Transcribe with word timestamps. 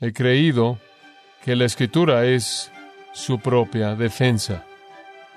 He 0.00 0.12
creído 0.12 0.78
que 1.42 1.56
la 1.56 1.64
escritura 1.64 2.24
es 2.24 2.70
su 3.12 3.40
propia 3.40 3.96
defensa. 3.96 4.64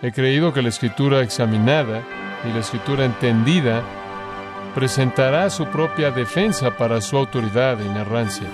He 0.03 0.11
creído 0.11 0.53
que 0.53 0.61
la 0.61 0.69
escritura 0.69 1.23
examinada 1.23 2.03
y 2.47 2.53
la 2.53 2.59
escritura 2.59 3.05
entendida 3.05 3.81
presentará 4.75 5.49
su 5.49 5.65
propia 5.65 6.11
defensa 6.11 6.77
para 6.77 7.01
su 7.01 7.17
autoridad 7.17 7.81
e 7.81 7.85
inerrancia. 7.85 8.45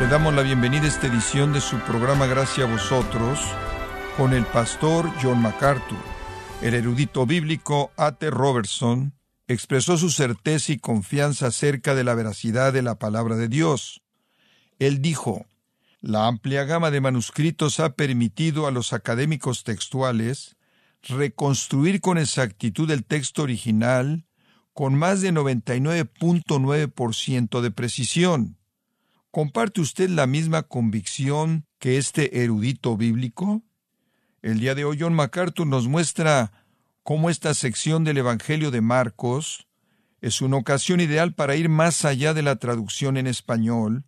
Le 0.00 0.06
damos 0.08 0.34
la 0.34 0.42
bienvenida 0.42 0.84
a 0.84 0.88
esta 0.88 1.06
edición 1.06 1.54
de 1.54 1.62
su 1.62 1.78
programa 1.78 2.26
Gracias 2.26 2.68
a 2.68 2.70
vosotros 2.70 3.40
con 4.18 4.34
el 4.34 4.44
pastor 4.44 5.10
John 5.22 5.40
MacArthur. 5.40 6.11
El 6.62 6.74
erudito 6.74 7.26
bíblico 7.26 7.90
A.T. 7.96 8.30
Robertson 8.30 9.14
expresó 9.48 9.98
su 9.98 10.10
certeza 10.10 10.70
y 10.70 10.78
confianza 10.78 11.48
acerca 11.48 11.96
de 11.96 12.04
la 12.04 12.14
veracidad 12.14 12.72
de 12.72 12.82
la 12.82 13.00
palabra 13.00 13.34
de 13.34 13.48
Dios. 13.48 14.04
Él 14.78 15.02
dijo, 15.02 15.44
la 16.00 16.28
amplia 16.28 16.62
gama 16.62 16.92
de 16.92 17.00
manuscritos 17.00 17.80
ha 17.80 17.96
permitido 17.96 18.68
a 18.68 18.70
los 18.70 18.92
académicos 18.92 19.64
textuales 19.64 20.54
reconstruir 21.02 22.00
con 22.00 22.16
exactitud 22.16 22.88
el 22.92 23.04
texto 23.04 23.42
original 23.42 24.24
con 24.72 24.94
más 24.94 25.20
de 25.20 25.32
99.9% 25.32 27.60
de 27.60 27.70
precisión. 27.72 28.56
¿Comparte 29.32 29.80
usted 29.80 30.10
la 30.10 30.28
misma 30.28 30.62
convicción 30.62 31.66
que 31.80 31.98
este 31.98 32.44
erudito 32.44 32.96
bíblico? 32.96 33.64
El 34.42 34.58
día 34.58 34.74
de 34.74 34.84
hoy 34.84 34.96
John 34.98 35.14
MacArthur 35.14 35.68
nos 35.68 35.86
muestra 35.86 36.50
cómo 37.04 37.30
esta 37.30 37.54
sección 37.54 38.02
del 38.02 38.18
Evangelio 38.18 38.72
de 38.72 38.80
Marcos 38.80 39.68
es 40.20 40.42
una 40.42 40.56
ocasión 40.56 40.98
ideal 40.98 41.32
para 41.32 41.54
ir 41.54 41.68
más 41.68 42.04
allá 42.04 42.34
de 42.34 42.42
la 42.42 42.56
traducción 42.56 43.16
en 43.16 43.28
español 43.28 44.04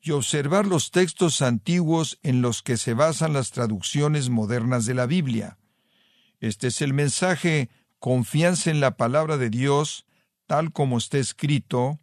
y 0.00 0.10
observar 0.10 0.66
los 0.66 0.90
textos 0.90 1.42
antiguos 1.42 2.18
en 2.24 2.42
los 2.42 2.64
que 2.64 2.76
se 2.76 2.92
basan 2.92 3.32
las 3.32 3.52
traducciones 3.52 4.30
modernas 4.30 4.84
de 4.84 4.94
la 4.94 5.06
Biblia. 5.06 5.58
Este 6.40 6.66
es 6.68 6.82
el 6.82 6.92
mensaje 6.92 7.70
confianza 8.00 8.72
en 8.72 8.80
la 8.80 8.96
palabra 8.96 9.36
de 9.36 9.48
Dios, 9.48 10.06
tal 10.48 10.72
como 10.72 10.98
está 10.98 11.18
escrito, 11.18 12.00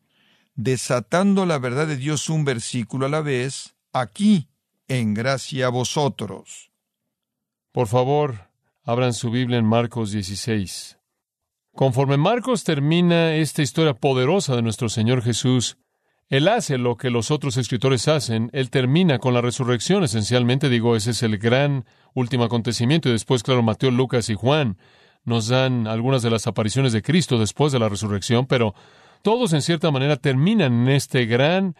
desatando 0.56 1.46
la 1.46 1.60
verdad 1.60 1.88
de 1.88 1.98
Dios 1.98 2.30
un 2.30 2.46
versículo 2.46 3.08
a 3.08 3.10
la 3.10 3.20
vez, 3.20 3.76
aquí, 3.92 4.48
en 4.88 5.14
gracia 5.14 5.68
a 5.68 5.70
vosotros. 5.70 6.72
Por 7.76 7.90
favor, 7.90 8.52
abran 8.86 9.12
su 9.14 9.30
Biblia 9.30 9.58
en 9.58 9.66
Marcos 9.66 10.14
16. 10.14 10.98
Conforme 11.76 12.16
Marcos 12.16 12.64
termina 12.64 13.36
esta 13.36 13.64
historia 13.64 13.94
poderosa 13.94 14.56
de 14.56 14.62
nuestro 14.62 14.88
Señor 14.88 15.22
Jesús, 15.22 15.76
Él 16.30 16.48
hace 16.48 16.78
lo 16.78 16.96
que 16.96 17.10
los 17.10 17.32
otros 17.32 17.58
escritores 17.58 18.08
hacen, 18.08 18.50
Él 18.54 18.70
termina 18.70 19.20
con 19.20 19.34
la 19.34 19.42
resurrección, 19.42 20.06
esencialmente 20.06 20.70
digo, 20.70 20.96
ese 20.96 21.12
es 21.12 21.22
el 21.22 21.38
gran 21.38 21.84
último 22.14 22.46
acontecimiento, 22.46 23.10
y 23.10 23.12
después, 23.12 23.44
claro, 23.44 23.62
Mateo, 23.62 23.92
Lucas 23.92 24.30
y 24.30 24.36
Juan 24.36 24.78
nos 25.26 25.50
dan 25.50 25.86
algunas 25.86 26.22
de 26.22 26.30
las 26.30 26.48
apariciones 26.48 26.94
de 26.94 27.02
Cristo 27.02 27.38
después 27.38 27.74
de 27.74 27.80
la 27.80 27.90
resurrección, 27.90 28.46
pero 28.46 28.74
todos 29.22 29.52
en 29.52 29.62
cierta 29.62 29.92
manera 29.92 30.16
terminan 30.16 30.84
en 30.84 30.96
este 30.96 31.26
gran 31.26 31.76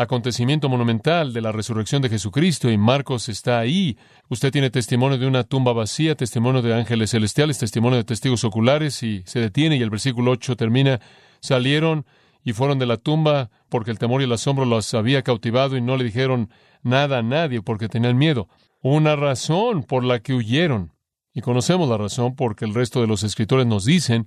acontecimiento 0.00 0.70
monumental 0.70 1.34
de 1.34 1.42
la 1.42 1.52
resurrección 1.52 2.00
de 2.00 2.08
Jesucristo 2.08 2.70
y 2.70 2.78
Marcos 2.78 3.28
está 3.28 3.58
ahí. 3.58 3.98
Usted 4.30 4.50
tiene 4.50 4.70
testimonio 4.70 5.18
de 5.18 5.26
una 5.26 5.44
tumba 5.44 5.74
vacía, 5.74 6.14
testimonio 6.14 6.62
de 6.62 6.72
ángeles 6.72 7.10
celestiales, 7.10 7.58
testimonio 7.58 7.98
de 7.98 8.04
testigos 8.04 8.42
oculares 8.44 9.02
y 9.02 9.22
se 9.26 9.40
detiene 9.40 9.76
y 9.76 9.82
el 9.82 9.90
versículo 9.90 10.30
8 10.30 10.56
termina, 10.56 11.00
salieron 11.40 12.06
y 12.42 12.54
fueron 12.54 12.78
de 12.78 12.86
la 12.86 12.96
tumba 12.96 13.50
porque 13.68 13.90
el 13.90 13.98
temor 13.98 14.22
y 14.22 14.24
el 14.24 14.32
asombro 14.32 14.64
los 14.64 14.94
había 14.94 15.20
cautivado 15.20 15.76
y 15.76 15.82
no 15.82 15.98
le 15.98 16.04
dijeron 16.04 16.48
nada 16.82 17.18
a 17.18 17.22
nadie 17.22 17.60
porque 17.60 17.90
tenían 17.90 18.16
miedo. 18.16 18.48
Una 18.80 19.16
razón 19.16 19.82
por 19.82 20.02
la 20.02 20.20
que 20.20 20.32
huyeron. 20.32 20.94
Y 21.34 21.42
conocemos 21.42 21.90
la 21.90 21.98
razón 21.98 22.36
porque 22.36 22.64
el 22.64 22.72
resto 22.72 23.02
de 23.02 23.06
los 23.06 23.22
escritores 23.22 23.66
nos 23.66 23.84
dicen, 23.84 24.26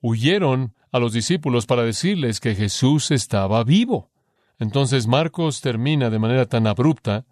huyeron 0.00 0.74
a 0.90 0.98
los 0.98 1.12
discípulos 1.12 1.66
para 1.66 1.84
decirles 1.84 2.40
que 2.40 2.56
Jesús 2.56 3.12
estaba 3.12 3.62
vivo. 3.62 4.10
Entonces 4.58 5.06
Marcos 5.06 5.60
termina 5.60 6.10
de 6.10 6.18
manera 6.18 6.46
tan 6.46 6.66
abrupta, 6.66 7.26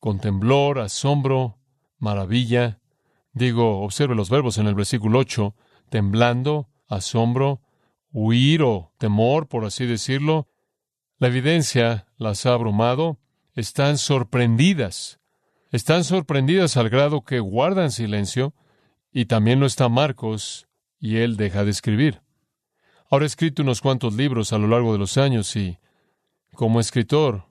con 0.00 0.18
temblor, 0.18 0.78
asombro, 0.78 1.58
maravilla. 1.98 2.80
Digo, 3.32 3.82
observe 3.82 4.14
los 4.14 4.30
verbos 4.30 4.58
en 4.58 4.66
el 4.66 4.74
versículo 4.74 5.18
8, 5.18 5.54
temblando, 5.90 6.68
asombro, 6.88 7.60
huir 8.12 8.62
o 8.62 8.92
temor, 8.98 9.48
por 9.48 9.64
así 9.64 9.86
decirlo. 9.86 10.48
La 11.18 11.28
evidencia 11.28 12.06
las 12.16 12.46
ha 12.46 12.54
abrumado, 12.54 13.18
están 13.54 13.98
sorprendidas. 13.98 15.20
Están 15.70 16.04
sorprendidas 16.04 16.76
al 16.76 16.88
grado 16.88 17.22
que 17.22 17.40
guardan 17.40 17.90
silencio, 17.90 18.54
y 19.12 19.26
también 19.26 19.60
lo 19.60 19.66
está 19.66 19.88
Marcos, 19.88 20.68
y 20.98 21.16
él 21.16 21.36
deja 21.36 21.64
de 21.64 21.70
escribir. 21.70 22.22
Ahora 23.10 23.24
he 23.24 23.26
escrito 23.26 23.62
unos 23.62 23.80
cuantos 23.80 24.14
libros 24.14 24.52
a 24.52 24.58
lo 24.58 24.68
largo 24.68 24.92
de 24.92 24.98
los 24.98 25.18
años 25.18 25.54
y, 25.56 25.78
como 26.54 26.80
escritor, 26.80 27.46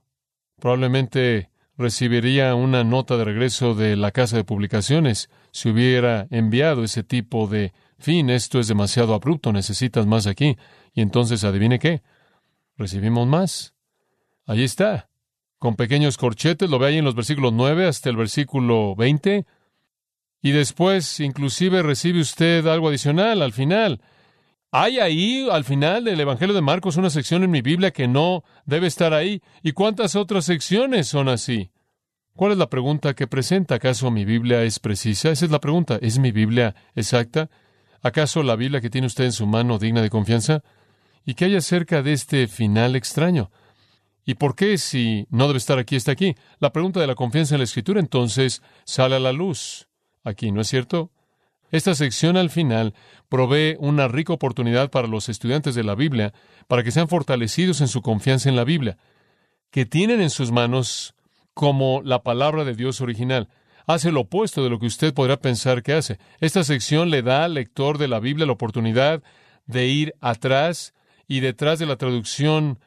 probablemente 0.59 1.50
recibiría 1.78 2.56
una 2.56 2.84
nota 2.84 3.18
de 3.18 3.25
regreso 3.25 3.75
de 3.75 3.96
la 3.96 4.12
casa 4.12 4.38
de 4.38 4.44
publicaciones 4.44 5.30
si 5.52 5.69
hubiera 5.69 6.28
enviado 6.30 6.84
ese 6.84 7.03
tipo 7.03 7.47
de 7.47 7.74
fin, 8.00 8.30
esto 8.30 8.59
es 8.59 8.68
demasiado 8.68 9.13
abrupto, 9.13 9.52
necesitas 9.52 10.06
más 10.06 10.28
aquí. 10.28 10.58
Y 10.94 11.02
entonces, 11.02 11.44
adivine 11.44 11.80
qué, 11.80 12.02
recibimos 12.78 13.28
más. 13.28 13.74
Ahí 14.46 14.63
está, 14.63 15.09
con 15.58 15.75
pequeños 15.75 16.18
corchetes, 16.18 16.69
lo 16.69 16.80
ve 16.80 16.88
ahí 16.88 16.97
en 16.97 17.06
los 17.06 17.16
versículos 17.16 17.53
9 17.53 17.88
hasta 17.88 18.09
el 18.09 18.18
versículo 18.18 18.96
20. 18.96 19.46
Y 20.42 20.52
después, 20.52 21.22
inclusive, 21.22 21.81
recibe 21.81 22.19
usted 22.19 22.68
algo 22.68 22.90
adicional 22.90 23.42
al 23.42 23.53
final. 23.53 24.02
Hay 24.76 24.98
ahí, 24.98 25.48
al 25.52 25.66
final 25.66 26.04
del 26.04 26.20
Evangelio 26.20 26.56
de 26.56 26.62
Marcos, 26.62 26.98
una 26.98 27.12
sección 27.12 27.44
en 27.44 27.52
mi 27.52 27.62
Biblia 27.62 27.92
que 27.92 28.08
no 28.08 28.44
debe 28.66 28.88
estar 28.88 29.14
ahí. 29.14 29.40
¿Y 29.62 29.74
cuántas 29.74 30.16
otras 30.16 30.46
secciones 30.46 31.08
son 31.08 31.30
así? 31.30 31.70
¿Cuál 32.36 32.54
es 32.54 32.58
la 32.58 32.72
pregunta 32.72 33.14
que 33.14 33.28
presenta? 33.28 33.76
¿Acaso 33.76 34.10
mi 34.10 34.26
Biblia 34.26 34.64
es 34.64 34.80
precisa? 34.80 35.30
Esa 35.30 35.46
es 35.46 35.52
la 35.52 35.60
pregunta. 35.60 36.00
¿Es 36.02 36.18
mi 36.18 36.32
Biblia 36.32 36.74
exacta? 36.96 37.52
¿Acaso 38.02 38.42
la 38.42 38.56
Biblia 38.56 38.82
que 38.82 38.90
tiene 38.90 39.06
usted 39.06 39.26
en 39.26 39.32
su 39.32 39.46
mano 39.46 39.78
digna 39.78 40.02
de 40.02 40.10
confianza? 40.10 40.64
¿Y 41.24 41.36
qué 41.36 41.46
hay 41.46 41.56
acerca 41.56 42.02
de 42.02 42.14
este 42.14 42.48
final 42.48 42.96
extraño? 42.96 43.52
¿Y 44.26 44.34
por 44.34 44.56
qué 44.56 44.80
si 44.80 45.28
no 45.30 45.46
debe 45.46 45.60
estar 45.60 45.78
aquí, 45.78 45.96
está 45.96 46.14
aquí? 46.14 46.34
La 46.58 46.74
pregunta 46.74 47.00
de 47.00 47.06
la 47.06 47.14
confianza 47.14 47.54
en 47.54 47.60
la 47.60 47.66
Escritura 47.66 48.00
entonces 48.00 48.64
sale 48.86 49.18
a 49.18 49.20
la 49.20 49.34
luz. 49.34 49.88
Aquí, 50.24 50.52
¿no 50.52 50.62
es 50.62 50.68
cierto? 50.68 51.12
Esta 51.74 51.96
sección 51.96 52.38
al 52.38 52.52
final 52.52 52.94
provee 53.30 53.78
una 53.80 54.08
rica 54.08 54.32
oportunidad 54.32 54.92
para 54.92 55.08
los 55.08 55.28
estudiantes 55.28 55.74
de 55.74 55.84
la 55.84 55.96
Biblia 55.96 56.32
para 56.68 56.84
que 56.84 56.92
sean 56.92 57.08
fortalecidos 57.08 57.82
en 57.82 57.88
su 57.88 58.04
confianza 58.04 58.48
en 58.48 58.56
la 58.56 58.64
Biblia, 58.64 59.00
que 59.72 59.88
tienen 59.88 60.22
en 60.22 60.30
sus 60.30 60.52
manos 60.52 61.16
como 61.56 62.04
la 62.04 62.22
palabra 62.22 62.64
de 62.64 62.76
Dios 62.76 63.02
original. 63.02 63.50
Hace 63.88 64.12
lo 64.12 64.22
opuesto 64.22 64.64
de 64.64 64.70
lo 64.70 64.78
que 64.78 64.86
usted 64.86 65.16
podrá 65.16 65.38
pensar 65.38 65.82
que 65.82 65.94
hace. 65.94 66.20
Esta 66.40 66.64
sección 66.64 67.10
le 67.10 67.24
da 67.24 67.46
al 67.46 67.56
lector 67.56 67.98
de 67.98 68.08
la 68.08 68.20
Biblia 68.20 68.46
la 68.46 68.54
oportunidad 68.54 69.24
de 69.66 69.88
ir 69.88 70.14
atrás 70.22 70.94
y 71.28 71.40
detrás 71.40 71.80
de 71.80 71.88
la 71.88 71.96
traducción 71.96 72.78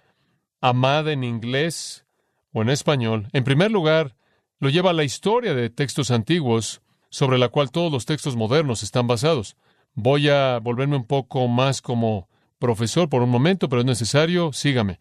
amada 0.61 1.11
en 1.11 1.25
inglés 1.25 2.07
o 2.53 2.63
en 2.63 2.69
español. 2.69 3.27
En 3.33 3.43
primer 3.43 3.73
lugar, 3.73 4.15
lo 4.61 4.69
lleva 4.69 4.91
a 4.91 4.95
la 4.95 5.03
historia 5.03 5.55
de 5.55 5.71
textos 5.71 6.13
antiguos 6.13 6.83
sobre 7.17 7.39
la 7.39 7.49
cual 7.49 7.71
todos 7.71 7.91
los 7.91 8.05
textos 8.05 8.37
modernos 8.37 8.83
están 8.83 9.07
basados. 9.07 9.57
Voy 9.95 10.29
a 10.29 10.59
volverme 10.59 10.97
un 10.97 11.07
poco 11.07 11.49
más 11.49 11.81
como 11.81 12.29
profesor 12.59 13.09
por 13.09 13.23
un 13.23 13.31
momento, 13.31 13.71
pero 13.71 13.81
es 13.81 13.87
necesario, 13.87 14.53
sígame. 14.53 14.99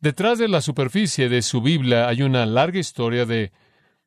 Detrás 0.00 0.38
de 0.38 0.48
la 0.48 0.62
superficie 0.62 1.28
de 1.28 1.42
su 1.42 1.60
Biblia 1.60 2.08
hay 2.08 2.22
una 2.22 2.46
larga 2.46 2.78
historia 2.78 3.26
de 3.26 3.52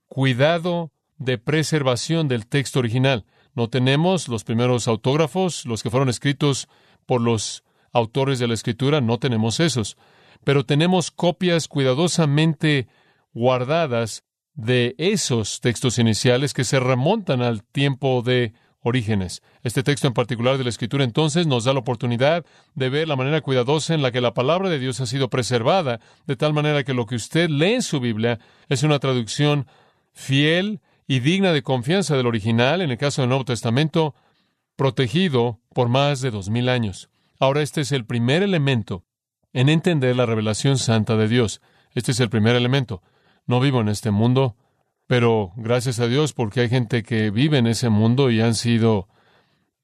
cuidado, 0.08 0.92
de 1.20 1.38
preservación 1.38 2.28
del 2.28 2.48
texto 2.48 2.80
original. 2.80 3.26
No 3.54 3.70
tenemos 3.70 4.28
los 4.28 4.44
primeros 4.44 4.88
autógrafos, 4.88 5.68
los 5.68 5.84
que 5.84 5.92
fueron 5.92 6.10
escritos 6.10 6.68
por 7.06 7.22
los 7.22 7.64
autores 7.92 8.40
de 8.40 8.48
la 8.48 8.56
escritura, 8.56 9.02
no 9.02 9.20
tenemos 9.20 9.60
esos, 9.60 9.98
pero 10.44 10.66
tenemos 10.66 11.12
copias 11.12 11.68
cuidadosamente 11.68 12.88
guardadas 13.36 14.24
de 14.56 14.96
esos 14.98 15.62
textos 15.62 16.00
iniciales 16.00 16.54
que 16.54 16.64
se 16.64 16.80
remontan 16.80 17.42
al 17.42 17.64
tiempo 17.64 18.22
de 18.22 18.54
orígenes. 18.80 19.42
Este 19.64 19.84
texto 19.84 20.08
en 20.08 20.14
particular 20.14 20.58
de 20.58 20.64
la 20.64 20.70
Escritura 20.70 21.04
entonces 21.04 21.48
nos 21.48 21.64
da 21.64 21.74
la 21.74 21.80
oportunidad 21.80 22.46
de 22.76 22.90
ver 22.90 23.08
la 23.08 23.16
manera 23.16 23.42
cuidadosa 23.42 23.94
en 23.94 24.02
la 24.02 24.12
que 24.12 24.22
la 24.22 24.34
palabra 24.34 24.70
de 24.70 24.80
Dios 24.80 25.02
ha 25.02 25.08
sido 25.08 25.30
preservada, 25.30 26.00
de 26.28 26.36
tal 26.36 26.54
manera 26.54 26.84
que 26.84 26.94
lo 26.94 27.06
que 27.06 27.16
usted 27.16 27.50
lee 27.50 27.74
en 27.74 27.82
su 27.82 28.00
Biblia 28.00 28.40
es 28.70 28.84
una 28.84 29.00
traducción 29.00 29.68
fiel 30.14 30.82
y 31.08 31.20
digna 31.20 31.52
de 31.52 31.64
confianza 31.64 32.16
del 32.16 32.28
original, 32.28 32.82
en 32.82 32.92
el 32.92 32.98
caso 32.98 33.22
del 33.22 33.30
Nuevo 33.30 33.46
Testamento, 33.46 34.16
protegido 34.76 35.60
por 35.74 35.90
más 35.90 36.22
de 36.22 36.32
dos 36.32 36.50
mil 36.50 36.70
años. 36.70 37.10
Ahora 37.40 37.62
este 37.62 37.82
es 37.82 37.92
el 37.92 38.06
primer 38.06 38.44
elemento 38.44 39.04
en 39.52 39.70
entender 39.70 40.16
la 40.16 40.26
revelación 40.26 40.78
santa 40.78 41.16
de 41.18 41.28
Dios. 41.28 41.62
Este 41.94 42.12
es 42.12 42.20
el 42.20 42.30
primer 42.30 42.56
elemento. 42.56 43.02
No 43.48 43.60
vivo 43.60 43.82
en 43.82 43.90
este 43.90 44.12
mundo, 44.12 44.56
pero 45.08 45.54
gracias 45.56 46.00
a 46.00 46.08
Dios 46.08 46.34
porque 46.34 46.62
hay 46.62 46.70
gente 46.70 47.04
que 47.04 47.30
vive 47.30 47.58
en 47.60 47.68
ese 47.68 47.90
mundo 47.90 48.32
y 48.32 48.42
han 48.42 48.56
sido 48.56 49.08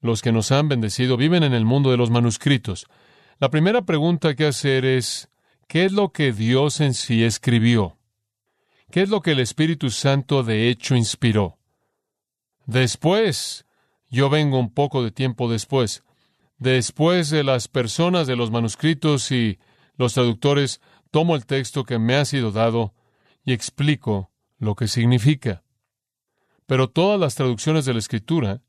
los 0.00 0.20
que 0.20 0.32
nos 0.32 0.50
han 0.50 0.68
bendecido, 0.68 1.16
viven 1.16 1.44
en 1.44 1.54
el 1.54 1.64
mundo 1.64 1.90
de 1.90 1.96
los 1.96 2.10
manuscritos. 2.10 2.86
La 3.38 3.50
primera 3.50 3.82
pregunta 3.82 4.34
que 4.34 4.46
hacer 4.46 4.84
es, 4.84 5.30
¿qué 5.68 5.84
es 5.84 5.92
lo 5.92 6.12
que 6.12 6.32
Dios 6.32 6.80
en 6.80 6.92
sí 6.94 7.22
escribió? 7.22 7.98
¿Qué 8.90 9.02
es 9.02 9.08
lo 9.08 9.22
que 9.22 9.32
el 9.32 9.40
Espíritu 9.40 9.90
Santo 9.90 10.42
de 10.42 10.68
hecho 10.68 10.96
inspiró? 10.96 11.58
Después, 12.66 13.64
yo 14.10 14.28
vengo 14.28 14.58
un 14.58 14.74
poco 14.74 15.04
de 15.04 15.12
tiempo 15.12 15.50
después, 15.50 16.02
después 16.58 17.30
de 17.30 17.44
las 17.44 17.68
personas 17.68 18.26
de 18.26 18.36
los 18.36 18.50
manuscritos 18.50 19.30
y 19.30 19.58
los 19.96 20.14
traductores, 20.14 20.80
tomo 21.12 21.36
el 21.36 21.46
texto 21.46 21.84
que 21.84 21.98
me 21.98 22.16
ha 22.16 22.24
sido 22.24 22.50
dado 22.50 22.92
y 23.44 23.52
explico 23.52 24.30
lo 24.58 24.74
que 24.74 24.88
significa. 24.88 25.62
Pero 26.66 26.88
todas 26.88 27.18
las 27.18 27.34
traducciones 27.34 27.84
de 27.84 27.92
la 27.92 27.98
Escritura 27.98 28.62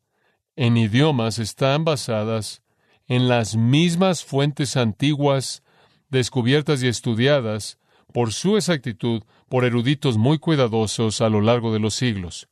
en 0.55 0.77
idiomas 0.77 1.39
están 1.39 1.85
basadas 1.85 2.63
en 3.07 3.27
las 3.27 3.55
mismas 3.55 4.23
fuentes 4.23 4.77
antiguas 4.77 5.63
descubiertas 6.09 6.81
y 6.83 6.87
estudiadas 6.87 7.79
por 8.11 8.31
su 8.31 8.57
exactitud 8.57 9.23
por 9.49 9.65
eruditos 9.65 10.17
muy 10.17 10.37
cuidadosos 10.37 11.21
a 11.21 11.29
lo 11.29 11.41
largo 11.41 11.73
de 11.73 11.79
los 11.79 11.95
siglos. 11.95 12.47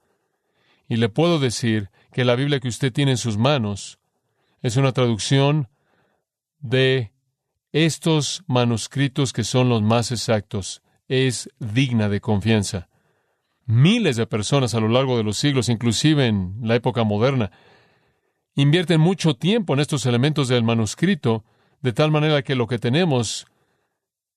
Y 0.90 0.98
le 0.98 1.10
puedo 1.10 1.40
decir 1.40 1.90
que 2.12 2.26
la 2.26 2.36
Biblia 2.36 2.60
que 2.60 2.68
usted 2.68 2.92
tiene 2.92 3.12
en 3.12 3.18
sus 3.18 3.38
manos 3.38 4.00
es 4.62 4.76
una 4.76 4.92
traducción 4.92 5.70
de 6.60 7.12
estos 7.72 8.44
manuscritos 8.48 9.34
que 9.34 9.44
son 9.44 9.70
los 9.70 9.82
más 9.82 10.12
exactos. 10.12 10.82
Es 11.12 11.50
digna 11.60 12.08
de 12.08 12.22
confianza. 12.22 12.88
Miles 13.66 14.16
de 14.16 14.28
personas 14.28 14.76
a 14.76 14.80
lo 14.80 14.88
largo 14.88 15.18
de 15.18 15.26
los 15.26 15.38
siglos, 15.38 15.68
inclusive 15.68 16.28
en 16.28 16.56
la 16.62 16.76
época 16.76 17.04
moderna, 17.04 17.52
invierten 18.56 19.02
mucho 19.02 19.36
tiempo 19.36 19.74
en 19.74 19.82
estos 19.82 20.06
elementos 20.06 20.48
del 20.48 20.64
manuscrito, 20.64 21.44
de 21.82 21.92
tal 21.92 22.12
manera 22.12 22.44
que 22.44 22.56
lo 22.56 22.66
que 22.66 22.80
tenemos 22.80 23.46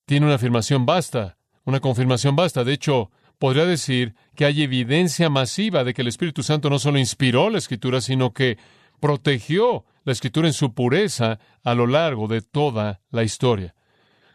tiene 0.04 0.26
una 0.26 0.34
afirmación 0.34 0.84
basta, 0.84 1.38
una 1.64 1.78
confirmación 1.78 2.34
basta. 2.34 2.64
De 2.64 2.72
hecho, 2.72 3.12
podría 3.38 3.66
decir 3.66 4.16
que 4.34 4.44
hay 4.44 4.64
evidencia 4.64 5.30
masiva 5.30 5.84
de 5.84 5.94
que 5.94 6.02
el 6.02 6.08
Espíritu 6.08 6.42
Santo 6.42 6.70
no 6.70 6.80
solo 6.80 6.98
inspiró 6.98 7.50
la 7.50 7.58
Escritura, 7.58 8.00
sino 8.00 8.32
que 8.32 8.58
protegió 8.98 9.84
la 10.02 10.10
Escritura 10.10 10.48
en 10.48 10.54
su 10.54 10.74
pureza 10.74 11.38
a 11.62 11.74
lo 11.76 11.86
largo 11.86 12.26
de 12.26 12.42
toda 12.42 13.00
la 13.12 13.22
historia. 13.22 13.76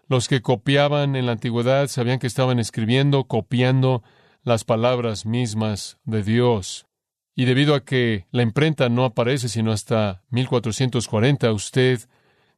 Los 0.10 0.28
que 0.28 0.42
copiaban 0.42 1.16
en 1.16 1.28
la 1.28 1.34
antigüedad 1.34 1.88
sabían 1.88 2.18
que 2.18 2.26
estaban 2.26 2.58
escribiendo, 2.58 3.26
copiando 3.26 4.02
las 4.44 4.64
palabras 4.64 5.28
mismas 5.28 6.00
de 6.04 6.24
Dios. 6.24 6.88
Y 7.36 7.46
debido 7.46 7.76
a 7.76 7.86
que 7.86 8.26
la 8.32 8.42
imprenta 8.42 8.90
no 8.90 9.06
aparece 9.06 9.50
sino 9.50 9.72
hasta 9.72 10.24
1440, 10.32 11.54
usted 11.54 12.00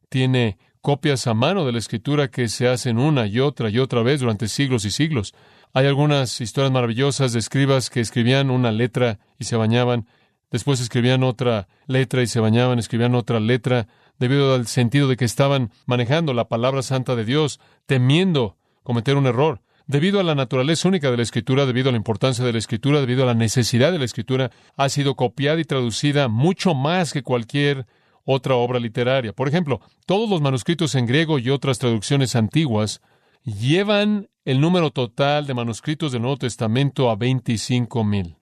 tiene 0.08 0.56
copias 0.80 1.26
a 1.26 1.34
mano 1.34 1.66
de 1.66 1.72
la 1.72 1.78
escritura 1.78 2.28
que 2.28 2.48
se 2.48 2.68
hacen 2.68 2.98
una 2.98 3.26
y 3.26 3.38
otra 3.38 3.68
y 3.68 3.78
otra 3.78 4.02
vez 4.02 4.20
durante 4.20 4.48
siglos 4.48 4.86
y 4.86 4.90
siglos. 4.90 5.34
Hay 5.74 5.86
algunas 5.86 6.40
historias 6.40 6.72
maravillosas 6.72 7.34
de 7.34 7.38
escribas 7.38 7.90
que 7.90 8.00
escribían 8.00 8.50
una 8.50 8.72
letra 8.72 9.18
y 9.38 9.44
se 9.44 9.56
bañaban, 9.56 10.06
después 10.52 10.80
escribían 10.80 11.24
otra 11.24 11.66
letra 11.86 12.22
y 12.22 12.28
se 12.28 12.38
bañaban, 12.38 12.78
escribían 12.78 13.16
otra 13.16 13.40
letra, 13.40 13.88
debido 14.18 14.54
al 14.54 14.68
sentido 14.68 15.08
de 15.08 15.16
que 15.16 15.24
estaban 15.24 15.72
manejando 15.86 16.34
la 16.34 16.46
palabra 16.46 16.82
santa 16.82 17.16
de 17.16 17.24
Dios, 17.24 17.58
temiendo 17.86 18.56
cometer 18.84 19.16
un 19.16 19.26
error 19.26 19.62
debido 19.86 20.20
a 20.20 20.22
la 20.22 20.34
naturaleza 20.34 20.88
única 20.88 21.10
de 21.10 21.16
la 21.16 21.22
escritura, 21.22 21.66
debido 21.66 21.88
a 21.88 21.92
la 21.92 21.98
importancia 21.98 22.44
de 22.44 22.52
la 22.52 22.58
escritura, 22.58 23.00
debido 23.00 23.24
a 23.24 23.26
la 23.26 23.34
necesidad 23.34 23.92
de 23.92 23.98
la 23.98 24.04
escritura, 24.04 24.50
ha 24.76 24.88
sido 24.88 25.16
copiada 25.16 25.60
y 25.60 25.64
traducida 25.64 26.28
mucho 26.28 26.74
más 26.74 27.12
que 27.12 27.22
cualquier 27.22 27.86
otra 28.24 28.54
obra 28.54 28.78
literaria. 28.78 29.32
Por 29.32 29.48
ejemplo, 29.48 29.80
todos 30.06 30.28
los 30.30 30.40
manuscritos 30.40 30.94
en 30.94 31.06
griego 31.06 31.38
y 31.38 31.50
otras 31.50 31.78
traducciones 31.78 32.36
antiguas 32.36 33.00
llevan 33.44 34.28
el 34.44 34.60
número 34.60 34.90
total 34.90 35.46
de 35.46 35.54
manuscritos 35.54 36.12
del 36.12 36.22
Nuevo 36.22 36.36
Testamento 36.36 37.10
a 37.10 37.16
25 37.16 38.04
mil. 38.04 38.36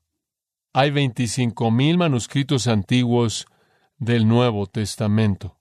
Hay 0.73 0.91
25 0.91 1.71
mil 1.71 1.99
manuscritos 1.99 2.67
antiguos 2.67 3.47
del 3.99 4.27
Nuevo 4.27 4.67
Testamento. 4.67 5.59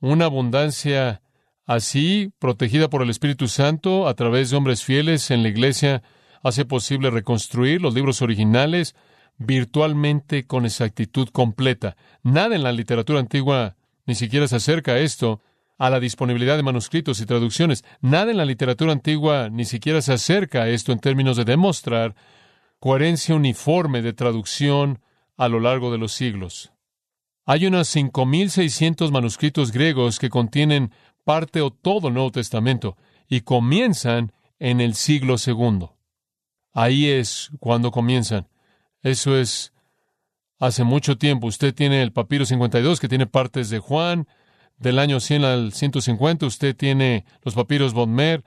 Una 0.00 0.26
abundancia 0.26 1.22
Así, 1.66 2.32
protegida 2.38 2.88
por 2.88 3.02
el 3.02 3.10
Espíritu 3.10 3.48
Santo 3.48 4.06
a 4.06 4.14
través 4.14 4.50
de 4.50 4.56
hombres 4.56 4.84
fieles 4.84 5.32
en 5.32 5.42
la 5.42 5.48
Iglesia, 5.48 6.04
hace 6.44 6.64
posible 6.64 7.10
reconstruir 7.10 7.82
los 7.82 7.92
libros 7.92 8.22
originales 8.22 8.94
virtualmente 9.36 10.46
con 10.46 10.64
exactitud 10.64 11.28
completa. 11.30 11.96
Nada 12.22 12.54
en 12.54 12.62
la 12.62 12.70
literatura 12.70 13.18
antigua 13.18 13.74
ni 14.06 14.14
siquiera 14.14 14.46
se 14.46 14.56
acerca 14.56 14.92
a 14.92 14.98
esto, 14.98 15.40
a 15.76 15.90
la 15.90 15.98
disponibilidad 15.98 16.56
de 16.56 16.62
manuscritos 16.62 17.20
y 17.20 17.26
traducciones. 17.26 17.84
Nada 18.00 18.30
en 18.30 18.36
la 18.36 18.44
literatura 18.44 18.92
antigua 18.92 19.48
ni 19.50 19.64
siquiera 19.64 20.00
se 20.02 20.12
acerca 20.12 20.62
a 20.62 20.68
esto 20.68 20.92
en 20.92 21.00
términos 21.00 21.36
de 21.36 21.44
demostrar 21.44 22.14
coherencia 22.78 23.34
uniforme 23.34 24.02
de 24.02 24.12
traducción 24.12 25.00
a 25.36 25.48
lo 25.48 25.60
largo 25.60 25.90
de 25.90 25.98
los 25.98 26.12
siglos. 26.12 26.72
Hay 27.44 27.66
unos 27.66 27.94
5.600 27.94 29.10
manuscritos 29.10 29.70
griegos 29.70 30.18
que 30.18 30.30
contienen 30.30 30.90
parte 31.24 31.60
o 31.60 31.70
todo 31.70 32.08
el 32.08 32.14
Nuevo 32.14 32.32
Testamento 32.32 32.96
y 33.28 33.42
comienzan 33.42 34.32
en 34.58 34.80
el 34.80 34.94
siglo 34.94 35.38
segundo. 35.38 35.96
Ahí 36.72 37.06
es 37.08 37.50
cuando 37.60 37.90
comienzan. 37.90 38.48
Eso 39.02 39.36
es 39.36 39.72
hace 40.58 40.84
mucho 40.84 41.18
tiempo. 41.18 41.46
Usted 41.46 41.74
tiene 41.74 42.02
el 42.02 42.12
papiro 42.12 42.44
52 42.44 43.00
que 43.00 43.08
tiene 43.08 43.26
partes 43.26 43.70
de 43.70 43.78
Juan, 43.78 44.26
del 44.76 44.98
año 44.98 45.20
100 45.20 45.44
al 45.44 45.72
150. 45.72 46.46
Usted 46.46 46.76
tiene 46.76 47.24
los 47.42 47.54
papiros 47.54 47.92
Bodmer, 47.94 48.44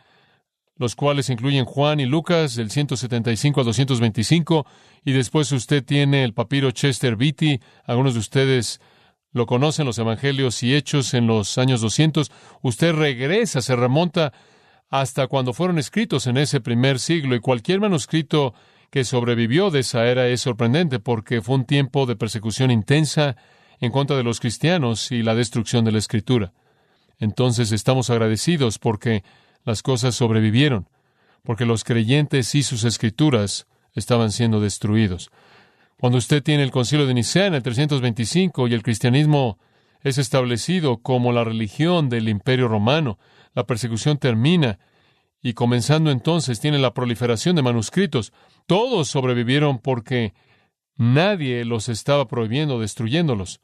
los 0.80 0.96
cuales 0.96 1.30
incluyen 1.30 1.66
Juan 1.66 2.00
y 2.00 2.06
Lucas, 2.08 2.56
del 2.56 2.72
175 2.72 3.60
al 3.60 3.66
225. 3.68 4.66
Y 5.06 5.12
después 5.12 5.52
usted 5.52 5.84
tiene 5.84 6.24
el 6.24 6.34
papiro 6.34 6.72
Chester 6.72 7.16
Beatty. 7.16 7.60
Algunos 7.86 8.14
de 8.14 8.22
ustedes 8.22 8.80
lo 9.32 9.46
conocen 9.46 9.86
los 9.86 10.00
evangelios 10.00 10.64
y 10.64 10.74
hechos 10.74 11.14
en 11.14 11.28
los 11.28 11.58
años 11.58 11.82
200, 11.82 12.32
usted 12.62 12.94
regresa, 12.94 13.62
se 13.62 13.76
remonta 13.76 14.34
hasta 14.90 15.28
cuando 15.28 15.54
fueron 15.54 15.78
escritos 15.78 16.26
en 16.26 16.38
ese 16.38 16.62
primer 16.62 16.98
siglo 16.98 17.36
y 17.36 17.40
cualquier 17.40 17.80
manuscrito 17.80 18.56
que 18.90 19.04
sobrevivió 19.04 19.70
de 19.70 19.82
esa 19.82 20.08
era 20.08 20.28
es 20.28 20.42
sorprendente 20.42 21.00
porque 21.00 21.42
fue 21.42 21.56
un 21.56 21.66
tiempo 21.66 22.08
de 22.08 22.16
persecución 22.16 22.72
intensa 22.72 23.36
en 23.80 23.92
contra 23.92 24.18
de 24.18 24.24
los 24.24 24.40
cristianos 24.40 25.12
y 25.12 25.22
la 25.22 25.36
destrucción 25.36 25.86
de 25.86 25.92
la 25.92 26.00
escritura. 26.00 26.54
Entonces 27.20 27.72
estamos 27.72 28.10
agradecidos 28.10 28.80
porque 28.80 29.24
las 29.64 29.84
cosas 29.84 30.16
sobrevivieron, 30.16 30.88
porque 31.44 31.66
los 31.66 31.84
creyentes 31.84 32.54
y 32.56 32.64
sus 32.64 32.84
escrituras 32.84 33.68
estaban 33.94 34.32
siendo 34.32 34.60
destruidos. 34.60 35.30
Cuando 36.00 36.18
usted 36.18 36.42
tiene 36.42 36.64
el 36.64 36.72
concilio 36.72 37.06
de 37.06 37.14
Nicea 37.14 37.48
en 37.48 37.56
el 37.56 37.64
325 37.64 38.68
y 38.68 38.74
el 38.74 38.84
cristianismo 38.84 39.60
es 40.02 40.18
establecido 40.18 40.98
como 40.98 41.34
la 41.34 41.44
religión 41.44 42.10
del 42.10 42.30
imperio 42.30 42.68
romano, 42.68 43.20
la 43.54 43.66
persecución 43.66 44.18
termina 44.18 44.80
y 45.42 45.54
comenzando 45.54 46.12
entonces 46.12 46.60
tiene 46.60 46.80
la 46.80 46.94
proliferación 46.94 47.56
de 47.56 47.62
manuscritos. 47.62 48.34
Todos 48.66 49.10
sobrevivieron 49.10 49.80
porque 49.80 50.34
nadie 50.96 51.66
los 51.66 51.90
estaba 51.90 52.28
prohibiendo, 52.28 52.80
destruyéndolos. 52.80 53.60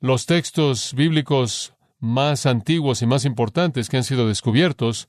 Los 0.00 0.26
textos 0.26 0.94
bíblicos 0.94 1.74
más 2.00 2.46
antiguos 2.46 3.02
y 3.02 3.06
más 3.06 3.24
importantes 3.24 3.88
que 3.88 3.98
han 3.98 4.04
sido 4.04 4.26
descubiertos 4.26 5.08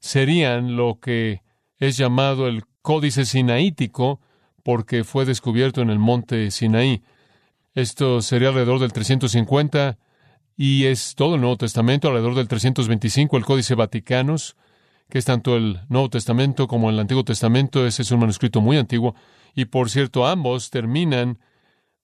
serían 0.00 0.76
lo 0.76 0.98
que 1.00 1.42
es 1.78 1.96
llamado 1.96 2.46
el 2.46 2.64
Códice 2.82 3.26
Sinaítico, 3.26 4.20
porque 4.62 5.04
fue 5.04 5.24
descubierto 5.24 5.82
en 5.82 5.90
el 5.90 5.98
monte 5.98 6.50
Sinaí. 6.50 7.02
Esto 7.74 8.22
sería 8.22 8.48
alrededor 8.48 8.80
del 8.80 8.92
350 8.92 9.98
y 10.56 10.84
es 10.86 11.14
todo 11.14 11.34
el 11.34 11.40
Nuevo 11.40 11.56
Testamento, 11.56 12.08
alrededor 12.08 12.34
del 12.34 12.48
325 12.48 13.36
el 13.36 13.44
Códice 13.44 13.74
Vaticanos, 13.74 14.56
que 15.08 15.18
es 15.18 15.24
tanto 15.24 15.56
el 15.56 15.80
Nuevo 15.88 16.10
Testamento 16.10 16.68
como 16.68 16.90
el 16.90 16.98
Antiguo 16.98 17.24
Testamento, 17.24 17.86
ese 17.86 18.02
es 18.02 18.10
un 18.10 18.20
manuscrito 18.20 18.60
muy 18.60 18.76
antiguo, 18.76 19.14
y 19.54 19.66
por 19.66 19.90
cierto 19.90 20.26
ambos 20.26 20.70
terminan 20.70 21.38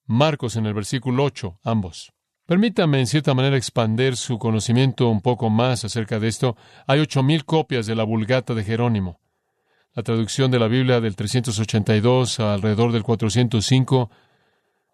Marcos 0.07 0.57
en 0.57 0.67
el 0.67 0.75
versículo 0.75 1.25
8, 1.25 1.61
ambos. 1.65 2.16
Permítame 2.47 3.01
en 3.01 3.07
cierta 3.07 3.35
manera 3.35 3.57
expander 3.57 4.17
su 4.17 4.39
conocimiento 4.39 5.09
un 5.09 5.21
poco 5.21 5.51
más 5.51 5.85
acerca 5.85 6.19
de 6.19 6.29
esto. 6.29 6.57
Hay 6.87 7.01
ocho 7.01 7.23
mil 7.23 7.45
copias 7.45 7.87
de 7.87 7.97
la 7.97 8.05
Vulgata 8.05 8.55
de 8.55 8.65
Jerónimo 8.65 9.21
la 9.97 10.03
traducción 10.03 10.51
de 10.51 10.59
la 10.59 10.69
Biblia 10.69 11.01
del 11.01 11.17
382 11.17 12.39
a 12.41 12.53
alrededor 12.53 12.93
del 12.93 13.03
405, 13.03 14.11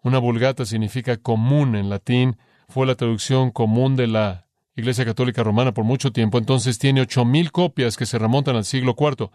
Una 0.01 0.17
vulgata 0.17 0.65
significa 0.65 1.17
común 1.17 1.75
en 1.75 1.89
latín, 1.89 2.37
fue 2.69 2.87
la 2.87 2.95
traducción 2.95 3.51
común 3.51 3.97
de 3.97 4.07
la 4.07 4.47
Iglesia 4.77 5.03
Católica 5.03 5.43
Romana 5.43 5.73
por 5.73 5.83
mucho 5.83 6.13
tiempo, 6.13 6.37
entonces 6.37 6.79
tiene 6.79 7.01
ocho 7.01 7.25
mil 7.25 7.51
copias 7.51 7.97
que 7.97 8.05
se 8.05 8.17
remontan 8.17 8.55
al 8.55 8.63
siglo 8.63 8.95
IV. 8.97 9.29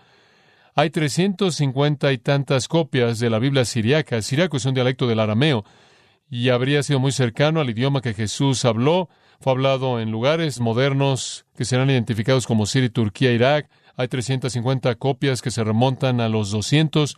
Hay 0.75 0.89
350 0.89 2.13
y 2.13 2.19
tantas 2.19 2.67
copias 2.67 3.19
de 3.19 3.29
la 3.29 3.39
Biblia 3.39 3.67
siriaca. 3.67 4.17
El 4.17 4.23
siriaco 4.23 4.57
es 4.57 4.65
un 4.65 4.75
dialecto 4.75 5.07
del 5.07 5.21
arameo 5.21 5.65
y 6.31 6.51
habría 6.51 6.83
sido 6.83 7.01
muy 7.01 7.13
cercano 7.13 7.61
al 7.61 7.71
idioma 7.71 8.03
que 8.03 8.15
Jesús 8.15 8.65
habló. 8.65 9.09
Fue 9.41 9.53
hablado 9.53 10.01
en 10.01 10.11
lugares 10.11 10.61
modernos 10.61 11.47
que 11.57 11.65
serán 11.65 11.91
identificados 11.91 12.47
como 12.47 12.67
Siria, 12.67 12.91
Turquía, 12.91 13.33
Irak. 13.33 13.71
Hay 13.97 14.09
350 14.09 14.95
copias 14.97 15.43
que 15.43 15.51
se 15.51 15.65
remontan 15.65 16.21
a 16.21 16.29
los 16.29 16.51
200 16.51 17.17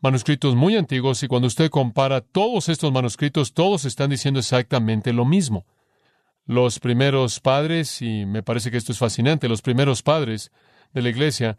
manuscritos 0.00 0.56
muy 0.56 0.76
antiguos 0.76 1.22
y 1.22 1.28
cuando 1.28 1.46
usted 1.46 1.70
compara 1.70 2.20
todos 2.20 2.68
estos 2.68 2.92
manuscritos, 2.92 3.54
todos 3.54 3.84
están 3.84 4.10
diciendo 4.10 4.40
exactamente 4.40 5.12
lo 5.12 5.24
mismo. 5.24 5.64
Los 6.44 6.80
primeros 6.80 7.38
padres, 7.38 8.02
y 8.02 8.26
me 8.26 8.42
parece 8.42 8.70
que 8.70 8.76
esto 8.76 8.92
es 8.92 8.98
fascinante, 8.98 9.48
los 9.48 9.62
primeros 9.62 10.02
padres 10.02 10.50
de 10.92 11.02
la 11.02 11.08
iglesia, 11.08 11.56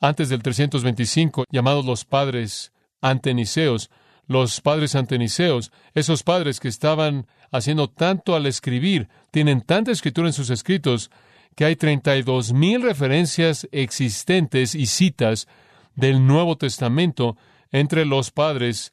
antes 0.00 0.30
del 0.30 0.42
325, 0.42 1.44
llamados 1.50 1.84
los 1.84 2.06
padres 2.06 2.72
anteniceos, 3.02 3.90
los 4.26 4.60
padres 4.60 4.94
anteniceos, 4.94 5.72
esos 5.94 6.22
padres 6.22 6.60
que 6.60 6.68
estaban 6.68 7.26
haciendo 7.52 7.88
tanto 7.88 8.34
al 8.34 8.46
escribir, 8.46 9.08
tienen 9.30 9.60
tanta 9.60 9.92
escritura 9.92 10.28
en 10.28 10.32
sus 10.32 10.50
escritos, 10.50 11.10
que 11.54 11.64
hay 11.64 11.76
32 11.76 12.52
mil 12.52 12.82
referencias 12.82 13.68
existentes 13.72 14.74
y 14.74 14.86
citas 14.86 15.46
del 15.94 16.26
Nuevo 16.26 16.56
Testamento 16.56 17.36
entre 17.70 18.04
los 18.04 18.30
padres 18.30 18.92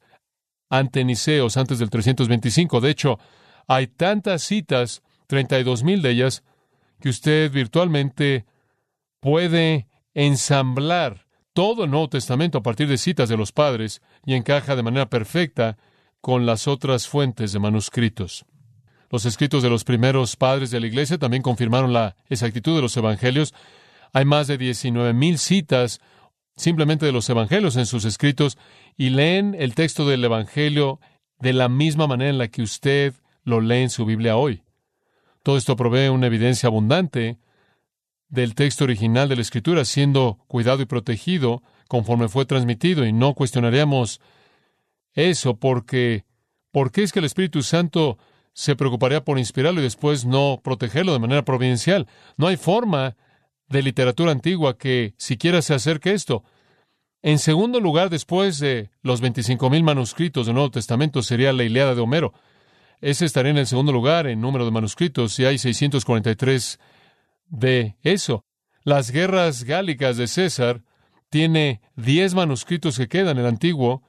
anteniceos 0.70 1.58
antes 1.58 1.80
del 1.80 1.90
325. 1.90 2.80
De 2.80 2.90
hecho, 2.90 3.20
hay 3.68 3.88
tantas 3.88 4.44
citas, 4.44 5.04
32 5.28 5.84
mil 5.84 6.02
de 6.02 6.12
ellas, 6.12 6.44
que 7.00 7.10
usted 7.10 7.52
virtualmente 7.52 8.46
puede 9.20 9.88
ensamblar 10.14 11.23
todo 11.54 11.84
el 11.84 11.92
Nuevo 11.92 12.10
Testamento 12.10 12.58
a 12.58 12.64
partir 12.64 12.88
de 12.88 12.98
citas 12.98 13.30
de 13.30 13.38
los 13.38 13.52
padres 13.52 14.02
y 14.26 14.34
encaja 14.34 14.76
de 14.76 14.84
manera 14.84 15.10
perfecta 15.10 15.78
con 16.20 16.46
las 16.46 16.68
otras 16.68 17.08
fuentes 17.08 17.54
de 17.54 17.60
manuscritos. 17.60 18.46
Los 19.10 19.26
escritos 19.26 19.62
de 19.62 19.70
los 19.70 19.84
primeros 19.84 20.36
padres 20.36 20.72
de 20.72 20.80
la 20.80 20.88
Iglesia 20.88 21.20
también 21.20 21.44
confirmaron 21.44 21.94
la 21.94 22.16
exactitud 22.30 22.76
de 22.76 22.82
los 22.82 22.98
evangelios. 22.98 23.54
Hay 24.12 24.26
más 24.26 24.48
de 24.48 24.58
19 24.58 25.14
mil 25.14 25.38
citas 25.38 26.02
simplemente 26.56 27.06
de 27.06 27.12
los 27.12 27.30
evangelios 27.30 27.76
en 27.76 27.86
sus 27.86 28.06
escritos 28.06 28.58
y 28.98 29.10
leen 29.10 29.56
el 29.58 29.76
texto 29.76 30.08
del 30.08 30.24
evangelio 30.24 31.00
de 31.40 31.54
la 31.54 31.70
misma 31.70 32.08
manera 32.08 32.30
en 32.30 32.38
la 32.38 32.48
que 32.48 32.62
usted 32.62 33.14
lo 33.44 33.62
lee 33.62 33.84
en 33.84 33.90
su 33.90 34.06
Biblia 34.06 34.38
hoy. 34.38 34.64
Todo 35.44 35.58
esto 35.58 35.76
provee 35.76 36.08
una 36.08 36.28
evidencia 36.28 36.68
abundante 36.68 37.38
del 38.34 38.56
texto 38.56 38.84
original 38.84 39.30
de 39.30 39.36
la 39.36 39.44
Escritura 39.44 39.86
siendo 39.86 40.40
cuidado 40.48 40.82
y 40.82 40.86
protegido 40.86 41.62
conforme 41.88 42.30
fue 42.30 42.46
transmitido 42.46 43.06
y 43.06 43.14
no 43.14 43.36
cuestionaríamos 43.36 44.22
eso 45.14 45.56
porque 45.58 46.26
¿por 46.72 46.92
qué 46.92 47.04
es 47.04 47.12
que 47.12 47.20
el 47.20 47.26
Espíritu 47.26 47.62
Santo 47.62 48.18
se 48.52 48.76
preocuparía 48.76 49.24
por 49.24 49.38
inspirarlo 49.38 49.82
y 49.82 49.84
después 49.84 50.26
no 50.26 50.60
protegerlo 50.64 51.14
de 51.14 51.20
manera 51.20 51.46
providencial? 51.46 52.08
No 52.36 52.48
hay 52.48 52.58
forma 52.58 53.16
de 53.68 53.84
literatura 53.84 54.32
antigua 54.32 54.80
que 54.80 55.14
siquiera 55.18 55.62
se 55.62 55.76
acerque 55.76 56.10
a 56.10 56.14
esto. 56.14 56.44
En 57.22 57.38
segundo 57.38 57.80
lugar, 57.80 58.10
después 58.10 58.58
de 58.58 58.90
los 59.04 59.22
25.000 59.22 59.84
manuscritos 59.84 60.48
del 60.48 60.56
Nuevo 60.56 60.72
Testamento, 60.72 61.22
sería 61.22 61.54
la 61.54 61.64
Ilíada 61.64 61.94
de 61.94 62.02
Homero. 62.02 62.34
Ese 63.00 63.26
estaría 63.26 63.52
en 63.52 63.60
el 63.60 63.68
segundo 63.68 63.92
lugar 63.92 64.26
en 64.26 64.42
número 64.42 64.66
de 64.66 64.72
manuscritos, 64.72 65.38
y 65.40 65.46
hay 65.46 65.60
643 65.60 66.80
de 67.54 67.96
eso. 68.02 68.46
Las 68.84 69.12
guerras 69.12 69.64
gálicas 69.64 70.18
de 70.18 70.28
César 70.28 70.84
tiene 71.30 71.82
10 71.96 72.36
manuscritos 72.36 72.98
que 72.98 73.08
quedan. 73.08 73.38
El 73.38 73.46
antiguo 73.46 74.04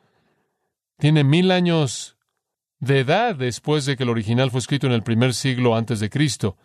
tiene 0.99 1.23
mil 1.23 1.51
años 1.51 2.17
de 2.81 3.01
edad 3.01 3.37
después 3.37 3.87
de 3.87 3.97
que 3.97 4.03
el 4.03 4.11
original 4.11 4.51
fue 4.51 4.61
escrito 4.61 4.87
en 4.87 4.93
el 4.93 5.03
primer 5.03 5.35
siglo 5.35 5.77
antes 5.77 6.01
de 6.01 6.11
Cristo 6.11 6.57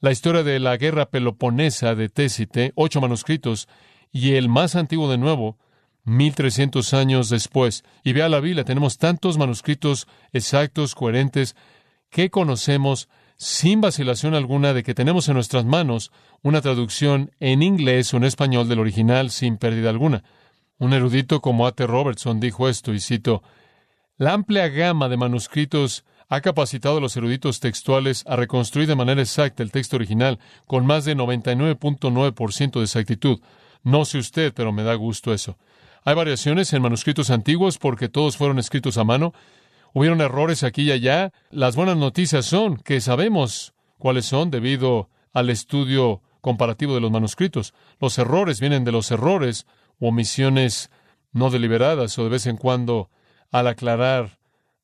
la 0.00 0.12
historia 0.12 0.42
de 0.42 0.60
la 0.60 0.76
guerra 0.76 1.10
peloponesa 1.10 1.94
de 1.94 2.08
Tésite, 2.08 2.72
ocho 2.76 3.00
manuscritos, 3.00 3.68
y 4.12 4.34
el 4.34 4.48
más 4.48 4.76
antiguo 4.76 5.10
de 5.10 5.18
nuevo, 5.18 5.58
mil 6.04 6.34
trescientos 6.34 6.94
años 6.94 7.28
después. 7.28 7.84
Y 8.04 8.12
vea 8.12 8.28
la 8.28 8.40
Biblia, 8.40 8.64
tenemos 8.64 8.98
tantos 8.98 9.38
manuscritos 9.38 10.06
exactos, 10.32 10.94
coherentes, 10.94 11.56
que 12.10 12.30
conocemos 12.30 13.08
sin 13.38 13.80
vacilación 13.80 14.34
alguna 14.34 14.74
de 14.74 14.82
que 14.82 14.94
tenemos 14.94 15.28
en 15.28 15.34
nuestras 15.34 15.64
manos 15.64 16.10
una 16.42 16.60
traducción 16.60 17.30
en 17.38 17.62
inglés 17.62 18.12
o 18.12 18.16
en 18.16 18.24
español 18.24 18.68
del 18.68 18.80
original 18.80 19.30
sin 19.30 19.56
pérdida 19.56 19.90
alguna. 19.90 20.24
Un 20.78 20.92
erudito 20.92 21.40
como 21.40 21.66
A.T. 21.66 21.86
Robertson 21.86 22.40
dijo 22.40 22.68
esto, 22.68 22.92
y 22.92 23.00
cito, 23.00 23.42
La 24.16 24.32
amplia 24.32 24.68
gama 24.68 25.08
de 25.08 25.16
manuscritos 25.16 26.04
ha 26.28 26.40
capacitado 26.40 26.98
a 26.98 27.00
los 27.00 27.16
eruditos 27.16 27.60
textuales 27.60 28.24
a 28.26 28.36
reconstruir 28.36 28.88
de 28.88 28.96
manera 28.96 29.22
exacta 29.22 29.62
el 29.62 29.72
texto 29.72 29.96
original 29.96 30.38
con 30.66 30.84
más 30.84 31.04
de 31.04 31.16
99.9% 31.16 32.72
de 32.72 32.82
exactitud. 32.82 33.40
No 33.82 34.04
sé 34.04 34.18
usted, 34.18 34.52
pero 34.52 34.72
me 34.72 34.82
da 34.82 34.94
gusto 34.94 35.32
eso. 35.32 35.56
Hay 36.04 36.14
variaciones 36.14 36.72
en 36.72 36.82
manuscritos 36.82 37.30
antiguos 37.30 37.78
porque 37.78 38.08
todos 38.08 38.36
fueron 38.36 38.58
escritos 38.58 38.98
a 38.98 39.04
mano. 39.04 39.32
Hubieron 39.94 40.20
errores 40.20 40.62
aquí 40.62 40.82
y 40.82 40.92
allá. 40.92 41.32
Las 41.50 41.76
buenas 41.76 41.96
noticias 41.96 42.46
son 42.46 42.76
que 42.76 43.00
sabemos 43.00 43.74
cuáles 43.98 44.26
son 44.26 44.50
debido 44.50 45.08
al 45.32 45.50
estudio 45.50 46.22
comparativo 46.40 46.94
de 46.94 47.00
los 47.00 47.10
manuscritos. 47.10 47.74
Los 48.00 48.18
errores 48.18 48.60
vienen 48.60 48.84
de 48.84 48.92
los 48.92 49.10
errores 49.10 49.66
o 49.98 50.08
omisiones 50.08 50.90
no 51.32 51.50
deliberadas 51.50 52.18
o 52.18 52.24
de 52.24 52.30
vez 52.30 52.46
en 52.46 52.56
cuando 52.56 53.10
al 53.50 53.66
aclarar 53.66 54.38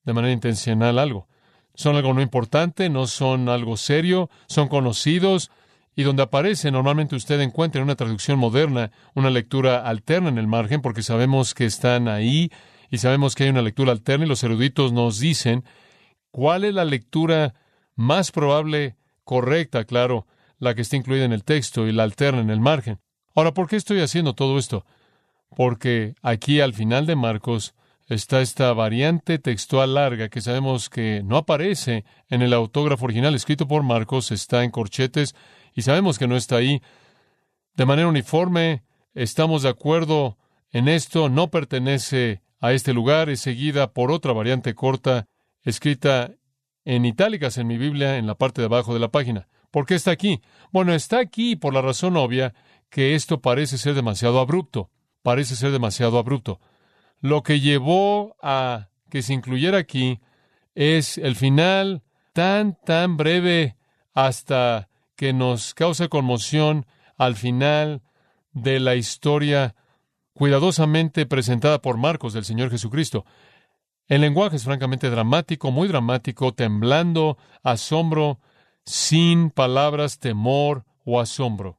de 0.04 0.12
manera 0.12 0.32
intencional 0.32 0.98
algo 0.98 1.28
son 1.74 1.96
algo 1.96 2.14
no 2.14 2.22
importante, 2.22 2.88
no 2.88 3.06
son 3.06 3.48
algo 3.48 3.76
serio, 3.76 4.30
son 4.46 4.68
conocidos, 4.68 5.50
y 5.96 6.02
donde 6.02 6.22
aparece, 6.22 6.70
normalmente 6.70 7.14
usted 7.14 7.40
encuentra 7.40 7.80
en 7.80 7.84
una 7.84 7.96
traducción 7.96 8.38
moderna 8.38 8.90
una 9.14 9.30
lectura 9.30 9.86
alterna 9.86 10.28
en 10.28 10.38
el 10.38 10.46
margen, 10.46 10.82
porque 10.82 11.02
sabemos 11.02 11.54
que 11.54 11.66
están 11.66 12.08
ahí 12.08 12.50
y 12.94 12.98
sabemos 12.98 13.34
que 13.34 13.42
hay 13.42 13.50
una 13.50 13.60
lectura 13.60 13.90
alterna, 13.90 14.24
y 14.24 14.28
los 14.28 14.44
eruditos 14.44 14.92
nos 14.92 15.18
dicen 15.18 15.64
cuál 16.30 16.62
es 16.62 16.72
la 16.72 16.84
lectura 16.84 17.54
más 17.96 18.30
probable, 18.30 18.94
correcta, 19.24 19.84
claro, 19.84 20.28
la 20.60 20.76
que 20.76 20.82
está 20.82 20.94
incluida 20.94 21.24
en 21.24 21.32
el 21.32 21.42
texto 21.42 21.88
y 21.88 21.92
la 21.92 22.04
alterna 22.04 22.40
en 22.40 22.50
el 22.50 22.60
margen. 22.60 23.00
Ahora, 23.34 23.52
¿por 23.52 23.68
qué 23.68 23.74
estoy 23.74 24.00
haciendo 24.00 24.34
todo 24.34 24.60
esto? 24.60 24.86
Porque 25.56 26.14
aquí 26.22 26.60
al 26.60 26.72
final 26.72 27.04
de 27.04 27.16
Marcos 27.16 27.74
está 28.06 28.40
esta 28.40 28.72
variante 28.72 29.40
textual 29.40 29.94
larga 29.94 30.28
que 30.28 30.40
sabemos 30.40 30.88
que 30.88 31.22
no 31.24 31.38
aparece 31.38 32.04
en 32.28 32.42
el 32.42 32.52
autógrafo 32.52 33.06
original 33.06 33.34
escrito 33.34 33.66
por 33.66 33.82
Marcos, 33.82 34.30
está 34.30 34.62
en 34.62 34.70
corchetes 34.70 35.34
y 35.74 35.82
sabemos 35.82 36.16
que 36.16 36.28
no 36.28 36.36
está 36.36 36.58
ahí. 36.58 36.80
De 37.74 37.86
manera 37.86 38.06
uniforme, 38.06 38.84
estamos 39.14 39.62
de 39.64 39.70
acuerdo 39.70 40.38
en 40.70 40.86
esto, 40.86 41.28
no 41.28 41.50
pertenece 41.50 42.43
a 42.64 42.72
este 42.72 42.94
lugar, 42.94 43.28
es 43.28 43.40
seguida 43.40 43.92
por 43.92 44.10
otra 44.10 44.32
variante 44.32 44.74
corta 44.74 45.28
escrita 45.64 46.30
en 46.86 47.04
itálicas 47.04 47.58
en 47.58 47.66
mi 47.66 47.76
Biblia 47.76 48.16
en 48.16 48.26
la 48.26 48.36
parte 48.36 48.62
de 48.62 48.68
abajo 48.68 48.94
de 48.94 49.00
la 49.00 49.10
página. 49.10 49.48
¿Por 49.70 49.84
qué 49.84 49.94
está 49.94 50.12
aquí? 50.12 50.40
Bueno, 50.72 50.94
está 50.94 51.18
aquí 51.18 51.56
por 51.56 51.74
la 51.74 51.82
razón 51.82 52.16
obvia 52.16 52.54
que 52.88 53.14
esto 53.14 53.42
parece 53.42 53.76
ser 53.76 53.92
demasiado 53.92 54.40
abrupto, 54.40 54.90
parece 55.22 55.56
ser 55.56 55.72
demasiado 55.72 56.16
abrupto. 56.16 56.58
Lo 57.20 57.42
que 57.42 57.60
llevó 57.60 58.34
a 58.40 58.88
que 59.10 59.20
se 59.20 59.34
incluyera 59.34 59.76
aquí 59.76 60.20
es 60.74 61.18
el 61.18 61.36
final 61.36 62.02
tan, 62.32 62.78
tan 62.82 63.18
breve 63.18 63.76
hasta 64.14 64.88
que 65.16 65.34
nos 65.34 65.74
causa 65.74 66.08
conmoción 66.08 66.86
al 67.18 67.36
final 67.36 68.00
de 68.52 68.80
la 68.80 68.94
historia 68.94 69.74
cuidadosamente 70.34 71.26
presentada 71.26 71.80
por 71.80 71.96
Marcos 71.96 72.32
del 72.32 72.44
Señor 72.44 72.70
Jesucristo. 72.70 73.24
El 74.06 74.20
lenguaje 74.20 74.56
es 74.56 74.64
francamente 74.64 75.08
dramático, 75.08 75.70
muy 75.70 75.88
dramático, 75.88 76.52
temblando, 76.52 77.38
asombro, 77.62 78.40
sin 78.84 79.50
palabras, 79.50 80.18
temor 80.18 80.84
o 81.04 81.20
asombro. 81.20 81.78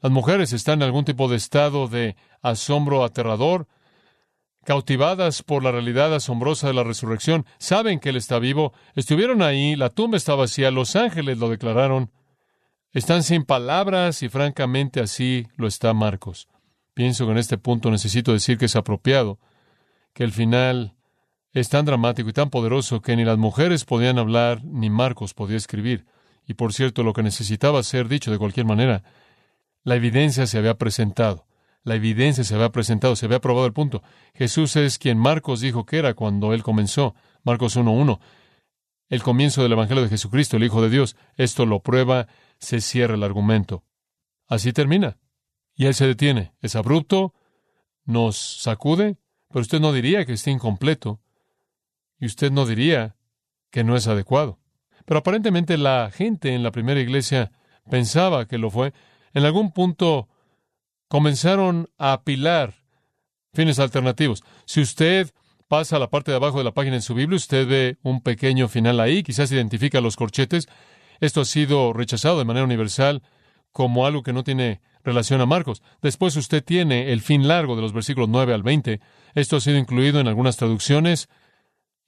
Las 0.00 0.12
mujeres 0.12 0.52
están 0.52 0.80
en 0.80 0.84
algún 0.84 1.04
tipo 1.04 1.28
de 1.28 1.36
estado 1.36 1.88
de 1.88 2.16
asombro 2.40 3.04
aterrador, 3.04 3.66
cautivadas 4.64 5.42
por 5.42 5.62
la 5.62 5.72
realidad 5.72 6.14
asombrosa 6.14 6.68
de 6.68 6.74
la 6.74 6.84
resurrección, 6.84 7.44
saben 7.58 8.00
que 8.00 8.10
Él 8.10 8.16
está 8.16 8.38
vivo, 8.38 8.72
estuvieron 8.94 9.42
ahí, 9.42 9.76
la 9.76 9.90
tumba 9.90 10.16
está 10.16 10.34
vacía, 10.34 10.70
los 10.70 10.96
ángeles 10.96 11.38
lo 11.38 11.50
declararon, 11.50 12.10
están 12.92 13.22
sin 13.22 13.44
palabras 13.44 14.22
y 14.22 14.28
francamente 14.28 15.00
así 15.00 15.46
lo 15.56 15.66
está 15.66 15.92
Marcos. 15.92 16.48
Pienso 16.94 17.26
que 17.26 17.32
en 17.32 17.38
este 17.38 17.58
punto 17.58 17.90
necesito 17.90 18.32
decir 18.32 18.56
que 18.56 18.66
es 18.66 18.76
apropiado, 18.76 19.38
que 20.12 20.24
el 20.24 20.32
final 20.32 20.94
es 21.52 21.68
tan 21.68 21.84
dramático 21.84 22.28
y 22.28 22.32
tan 22.32 22.50
poderoso 22.50 23.00
que 23.00 23.16
ni 23.16 23.24
las 23.24 23.38
mujeres 23.38 23.84
podían 23.84 24.18
hablar, 24.18 24.64
ni 24.64 24.90
Marcos 24.90 25.34
podía 25.34 25.56
escribir. 25.56 26.06
Y 26.46 26.54
por 26.54 26.72
cierto, 26.72 27.02
lo 27.02 27.12
que 27.12 27.22
necesitaba 27.22 27.82
ser 27.82 28.08
dicho 28.08 28.30
de 28.30 28.38
cualquier 28.38 28.66
manera, 28.66 29.02
la 29.82 29.96
evidencia 29.96 30.46
se 30.46 30.58
había 30.58 30.78
presentado. 30.78 31.46
La 31.82 31.96
evidencia 31.96 32.44
se 32.44 32.54
había 32.54 32.70
presentado, 32.70 33.14
se 33.14 33.26
había 33.26 33.40
probado 33.40 33.66
el 33.66 33.72
punto. 33.72 34.02
Jesús 34.34 34.74
es 34.76 34.98
quien 34.98 35.18
Marcos 35.18 35.60
dijo 35.60 35.84
que 35.84 35.98
era 35.98 36.14
cuando 36.14 36.54
él 36.54 36.62
comenzó. 36.62 37.14
Marcos 37.42 37.76
1.1. 37.76 38.18
El 39.10 39.22
comienzo 39.22 39.62
del 39.62 39.72
Evangelio 39.72 40.02
de 40.02 40.08
Jesucristo, 40.08 40.56
el 40.56 40.64
Hijo 40.64 40.80
de 40.80 40.90
Dios. 40.90 41.14
Esto 41.36 41.66
lo 41.66 41.80
prueba, 41.80 42.26
se 42.58 42.80
cierra 42.80 43.14
el 43.14 43.22
argumento. 43.22 43.84
Así 44.48 44.72
termina. 44.72 45.18
Y 45.74 45.86
él 45.86 45.94
se 45.94 46.06
detiene. 46.06 46.52
Es 46.60 46.76
abrupto, 46.76 47.34
nos 48.04 48.36
sacude, 48.36 49.16
pero 49.48 49.62
usted 49.62 49.80
no 49.80 49.92
diría 49.92 50.24
que 50.24 50.32
esté 50.32 50.50
incompleto. 50.50 51.20
Y 52.18 52.26
usted 52.26 52.50
no 52.50 52.66
diría 52.66 53.16
que 53.70 53.84
no 53.84 53.96
es 53.96 54.06
adecuado. 54.06 54.58
Pero 55.04 55.18
aparentemente 55.18 55.76
la 55.76 56.10
gente 56.12 56.54
en 56.54 56.62
la 56.62 56.70
primera 56.70 57.00
iglesia 57.00 57.52
pensaba 57.90 58.46
que 58.46 58.58
lo 58.58 58.70
fue. 58.70 58.92
En 59.32 59.44
algún 59.44 59.72
punto 59.72 60.28
comenzaron 61.08 61.90
a 61.98 62.12
apilar 62.12 62.74
fines 63.52 63.78
alternativos. 63.78 64.42
Si 64.64 64.80
usted 64.80 65.30
pasa 65.68 65.96
a 65.96 65.98
la 65.98 66.10
parte 66.10 66.30
de 66.30 66.36
abajo 66.36 66.58
de 66.58 66.64
la 66.64 66.74
página 66.74 66.96
en 66.96 67.02
su 67.02 67.14
Biblia, 67.14 67.36
usted 67.36 67.66
ve 67.66 67.98
un 68.02 68.20
pequeño 68.20 68.68
final 68.68 69.00
ahí, 69.00 69.22
quizás 69.22 69.50
identifica 69.52 70.00
los 70.00 70.16
corchetes. 70.16 70.68
Esto 71.20 71.42
ha 71.42 71.44
sido 71.44 71.92
rechazado 71.92 72.38
de 72.38 72.44
manera 72.44 72.64
universal 72.64 73.22
como 73.72 74.06
algo 74.06 74.22
que 74.22 74.32
no 74.32 74.44
tiene 74.44 74.80
relación 75.04 75.40
a 75.40 75.46
Marcos. 75.46 75.82
Después 76.02 76.36
usted 76.36 76.64
tiene 76.64 77.12
el 77.12 77.20
fin 77.20 77.46
largo 77.46 77.76
de 77.76 77.82
los 77.82 77.92
versículos 77.92 78.28
9 78.28 78.54
al 78.54 78.62
20. 78.62 79.00
Esto 79.34 79.56
ha 79.56 79.60
sido 79.60 79.78
incluido 79.78 80.20
en 80.20 80.28
algunas 80.28 80.56
traducciones 80.56 81.28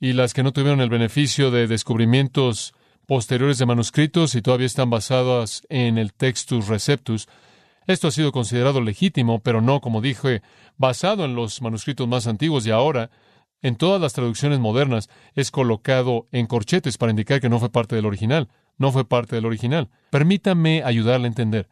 y 0.00 0.12
las 0.12 0.34
que 0.34 0.42
no 0.42 0.52
tuvieron 0.52 0.80
el 0.80 0.90
beneficio 0.90 1.50
de 1.50 1.66
descubrimientos 1.66 2.74
posteriores 3.06 3.58
de 3.58 3.66
manuscritos 3.66 4.34
y 4.34 4.42
todavía 4.42 4.66
están 4.66 4.90
basadas 4.90 5.62
en 5.68 5.98
el 5.98 6.12
Textus 6.12 6.68
Receptus. 6.68 7.28
Esto 7.86 8.08
ha 8.08 8.10
sido 8.10 8.32
considerado 8.32 8.80
legítimo, 8.80 9.40
pero 9.40 9.60
no, 9.60 9.80
como 9.80 10.00
dije, 10.00 10.42
basado 10.76 11.24
en 11.24 11.36
los 11.36 11.62
manuscritos 11.62 12.08
más 12.08 12.26
antiguos 12.26 12.66
y 12.66 12.72
ahora, 12.72 13.10
en 13.62 13.76
todas 13.76 14.00
las 14.00 14.12
traducciones 14.12 14.58
modernas, 14.58 15.08
es 15.34 15.52
colocado 15.52 16.26
en 16.32 16.46
corchetes 16.46 16.98
para 16.98 17.10
indicar 17.10 17.40
que 17.40 17.48
no 17.48 17.60
fue 17.60 17.70
parte 17.70 17.94
del 17.94 18.06
original. 18.06 18.48
No 18.76 18.92
fue 18.92 19.08
parte 19.08 19.36
del 19.36 19.46
original. 19.46 19.88
Permítame 20.10 20.82
ayudarle 20.84 21.26
a 21.26 21.28
entender. 21.28 21.68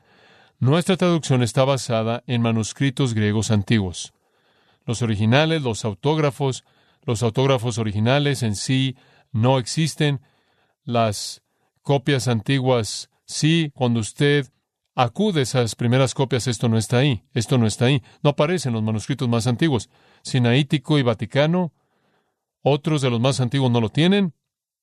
Nuestra 0.59 0.97
traducción 0.97 1.43
está 1.43 1.65
basada 1.65 2.23
en 2.27 2.43
manuscritos 2.43 3.15
griegos 3.15 3.51
antiguos. 3.51 4.15
Los 4.87 5.03
originales, 5.03 5.63
los 5.63 5.85
autógrafos, 5.85 6.65
los 7.03 7.23
autógrafos 7.23 7.79
originales 7.79 8.43
en 8.43 8.57
sí 8.57 8.97
no 9.33 9.59
existen. 9.59 10.21
Las 10.85 11.43
copias 11.83 12.29
antiguas 12.29 13.11
sí, 13.27 13.73
cuando 13.75 14.01
usted 14.01 14.51
acude 14.95 15.41
a 15.41 15.43
esas 15.43 15.75
primeras 15.75 16.15
copias, 16.15 16.47
esto 16.47 16.69
no 16.69 16.79
está 16.79 16.99
ahí, 16.99 17.25
esto 17.35 17.59
no 17.59 17.67
está 17.67 17.87
ahí, 17.87 18.03
no 18.23 18.31
aparece 18.31 18.69
en 18.69 18.75
los 18.75 18.83
manuscritos 18.83 19.29
más 19.29 19.47
antiguos. 19.47 19.91
Sinaítico 20.23 20.99
y 20.99 21.03
Vaticano, 21.03 21.73
otros 22.63 23.03
de 23.03 23.11
los 23.11 23.21
más 23.21 23.41
antiguos 23.41 23.71
no 23.71 23.81
lo 23.81 23.89
tienen. 23.89 24.35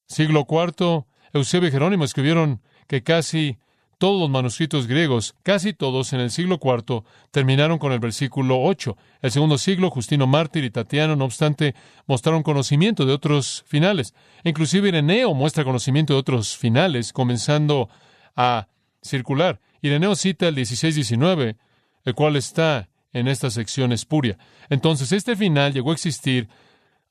Siglo 0.07 0.45
IV, 0.49 1.05
Eusebio 1.33 1.69
y 1.69 1.71
Jerónimo 1.71 2.03
escribieron 2.03 2.61
que 2.87 3.03
casi 3.03 3.57
todos 4.01 4.19
los 4.19 4.31
manuscritos 4.31 4.87
griegos, 4.87 5.35
casi 5.43 5.73
todos 5.73 6.11
en 6.13 6.21
el 6.21 6.31
siglo 6.31 6.59
IV, 6.59 7.03
terminaron 7.29 7.77
con 7.77 7.91
el 7.91 7.99
versículo 7.99 8.59
8. 8.59 8.97
El 9.21 9.29
segundo 9.29 9.59
siglo, 9.59 9.91
Justino 9.91 10.25
Mártir 10.25 10.63
y 10.63 10.71
Tatiano, 10.71 11.15
no 11.15 11.25
obstante, 11.25 11.75
mostraron 12.07 12.41
conocimiento 12.41 13.05
de 13.05 13.13
otros 13.13 13.63
finales. 13.67 14.15
Inclusive 14.43 14.87
Ireneo 14.87 15.35
muestra 15.35 15.63
conocimiento 15.63 16.13
de 16.13 16.19
otros 16.19 16.57
finales, 16.57 17.13
comenzando 17.13 17.89
a 18.35 18.69
circular. 19.03 19.61
Ireneo 19.83 20.15
cita 20.15 20.47
el 20.47 20.55
16-19, 20.55 21.57
el 22.03 22.15
cual 22.15 22.37
está 22.37 22.89
en 23.13 23.27
esta 23.27 23.51
sección 23.51 23.91
espuria. 23.91 24.39
Entonces, 24.71 25.11
este 25.11 25.35
final 25.35 25.73
llegó 25.73 25.91
a 25.91 25.93
existir 25.93 26.49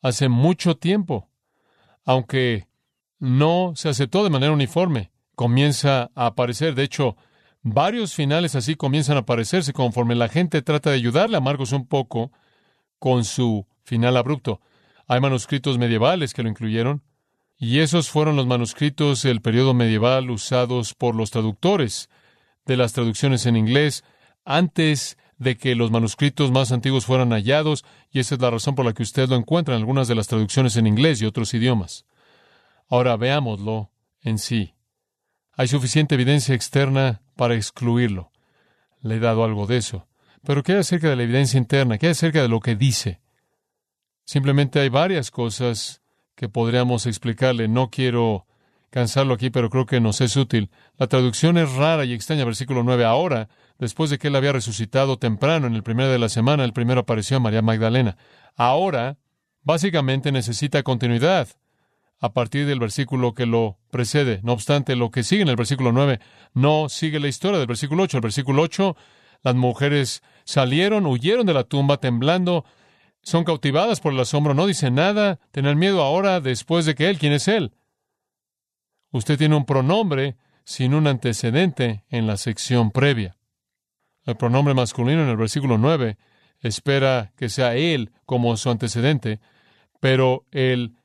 hace 0.02 0.28
mucho 0.28 0.76
tiempo, 0.76 1.30
aunque 2.04 2.66
no 3.20 3.74
se 3.76 3.88
aceptó 3.88 4.24
de 4.24 4.30
manera 4.30 4.50
uniforme 4.50 5.09
comienza 5.40 6.10
a 6.14 6.26
aparecer. 6.26 6.74
De 6.74 6.82
hecho, 6.82 7.16
varios 7.62 8.12
finales 8.12 8.54
así 8.56 8.74
comienzan 8.74 9.16
a 9.16 9.20
aparecerse 9.20 9.72
conforme 9.72 10.14
la 10.14 10.28
gente 10.28 10.60
trata 10.60 10.90
de 10.90 10.96
ayudarle 10.96 11.38
a 11.38 11.40
Marcos 11.40 11.72
un 11.72 11.86
poco 11.86 12.30
con 12.98 13.24
su 13.24 13.66
final 13.82 14.18
abrupto. 14.18 14.60
Hay 15.08 15.18
manuscritos 15.18 15.78
medievales 15.78 16.34
que 16.34 16.42
lo 16.42 16.50
incluyeron, 16.50 17.02
y 17.56 17.78
esos 17.78 18.10
fueron 18.10 18.36
los 18.36 18.46
manuscritos 18.46 19.22
del 19.22 19.40
periodo 19.40 19.72
medieval 19.72 20.28
usados 20.28 20.92
por 20.92 21.14
los 21.14 21.30
traductores 21.30 22.10
de 22.66 22.76
las 22.76 22.92
traducciones 22.92 23.46
en 23.46 23.56
inglés 23.56 24.04
antes 24.44 25.16
de 25.38 25.56
que 25.56 25.74
los 25.74 25.90
manuscritos 25.90 26.50
más 26.50 26.70
antiguos 26.70 27.06
fueran 27.06 27.30
hallados, 27.30 27.86
y 28.10 28.18
esa 28.18 28.34
es 28.34 28.42
la 28.42 28.50
razón 28.50 28.74
por 28.74 28.84
la 28.84 28.92
que 28.92 29.04
usted 29.04 29.26
lo 29.30 29.36
encuentra 29.36 29.74
en 29.74 29.80
algunas 29.80 30.06
de 30.06 30.16
las 30.16 30.26
traducciones 30.26 30.76
en 30.76 30.86
inglés 30.86 31.22
y 31.22 31.24
otros 31.24 31.54
idiomas. 31.54 32.04
Ahora 32.90 33.16
veámoslo 33.16 33.90
en 34.20 34.36
sí. 34.36 34.74
Hay 35.56 35.68
suficiente 35.68 36.14
evidencia 36.14 36.54
externa 36.54 37.22
para 37.36 37.54
excluirlo. 37.54 38.30
Le 39.00 39.16
he 39.16 39.20
dado 39.20 39.44
algo 39.44 39.66
de 39.66 39.78
eso. 39.78 40.06
Pero 40.44 40.62
¿qué 40.62 40.72
hay 40.72 40.78
acerca 40.78 41.08
de 41.08 41.16
la 41.16 41.22
evidencia 41.22 41.58
interna? 41.58 41.98
¿Qué 41.98 42.06
hay 42.06 42.12
acerca 42.12 42.42
de 42.42 42.48
lo 42.48 42.60
que 42.60 42.76
dice? 42.76 43.20
Simplemente 44.24 44.80
hay 44.80 44.88
varias 44.88 45.30
cosas 45.30 46.02
que 46.34 46.48
podríamos 46.48 47.06
explicarle. 47.06 47.68
No 47.68 47.90
quiero 47.90 48.46
cansarlo 48.90 49.34
aquí, 49.34 49.50
pero 49.50 49.70
creo 49.70 49.86
que 49.86 50.00
nos 50.00 50.20
es 50.20 50.36
útil. 50.36 50.70
La 50.96 51.06
traducción 51.06 51.58
es 51.58 51.72
rara 51.72 52.04
y 52.04 52.12
extraña, 52.12 52.44
versículo 52.44 52.82
9. 52.82 53.04
Ahora, 53.04 53.48
después 53.78 54.10
de 54.10 54.18
que 54.18 54.28
él 54.28 54.36
había 54.36 54.52
resucitado 54.52 55.18
temprano 55.18 55.66
en 55.66 55.74
el 55.74 55.82
primero 55.82 56.10
de 56.10 56.18
la 56.18 56.28
semana, 56.28 56.64
el 56.64 56.72
primero 56.72 57.00
apareció 57.00 57.36
a 57.36 57.40
María 57.40 57.62
Magdalena. 57.62 58.16
Ahora, 58.56 59.18
básicamente 59.62 60.32
necesita 60.32 60.82
continuidad 60.82 61.48
a 62.20 62.32
partir 62.32 62.66
del 62.66 62.78
versículo 62.78 63.34
que 63.34 63.46
lo 63.46 63.78
precede. 63.90 64.40
No 64.42 64.52
obstante, 64.52 64.94
lo 64.94 65.10
que 65.10 65.22
sigue 65.22 65.42
en 65.42 65.48
el 65.48 65.56
versículo 65.56 65.90
9 65.90 66.20
no 66.52 66.88
sigue 66.88 67.18
la 67.18 67.28
historia 67.28 67.58
del 67.58 67.66
versículo 67.66 68.02
8. 68.02 68.18
El 68.18 68.22
versículo 68.22 68.62
8, 68.62 68.96
las 69.42 69.54
mujeres 69.54 70.22
salieron, 70.44 71.06
huyeron 71.06 71.46
de 71.46 71.54
la 71.54 71.64
tumba 71.64 71.96
temblando, 71.96 72.66
son 73.22 73.44
cautivadas 73.44 74.00
por 74.00 74.12
el 74.12 74.20
asombro, 74.20 74.52
no 74.52 74.66
dicen 74.66 74.94
nada, 74.94 75.40
tienen 75.50 75.78
miedo 75.78 76.02
ahora 76.02 76.40
después 76.40 76.84
de 76.84 76.94
que 76.94 77.08
Él, 77.08 77.18
¿quién 77.18 77.32
es 77.32 77.48
Él? 77.48 77.72
Usted 79.12 79.38
tiene 79.38 79.56
un 79.56 79.64
pronombre 79.64 80.36
sin 80.64 80.94
un 80.94 81.06
antecedente 81.06 82.04
en 82.10 82.26
la 82.26 82.36
sección 82.36 82.90
previa. 82.90 83.36
El 84.24 84.36
pronombre 84.36 84.74
masculino 84.74 85.22
en 85.22 85.30
el 85.30 85.36
versículo 85.36 85.78
9 85.78 86.18
espera 86.60 87.32
que 87.36 87.48
sea 87.48 87.74
Él 87.76 88.12
como 88.26 88.56
su 88.58 88.70
antecedente, 88.70 89.40
pero 90.00 90.44
el 90.50 90.99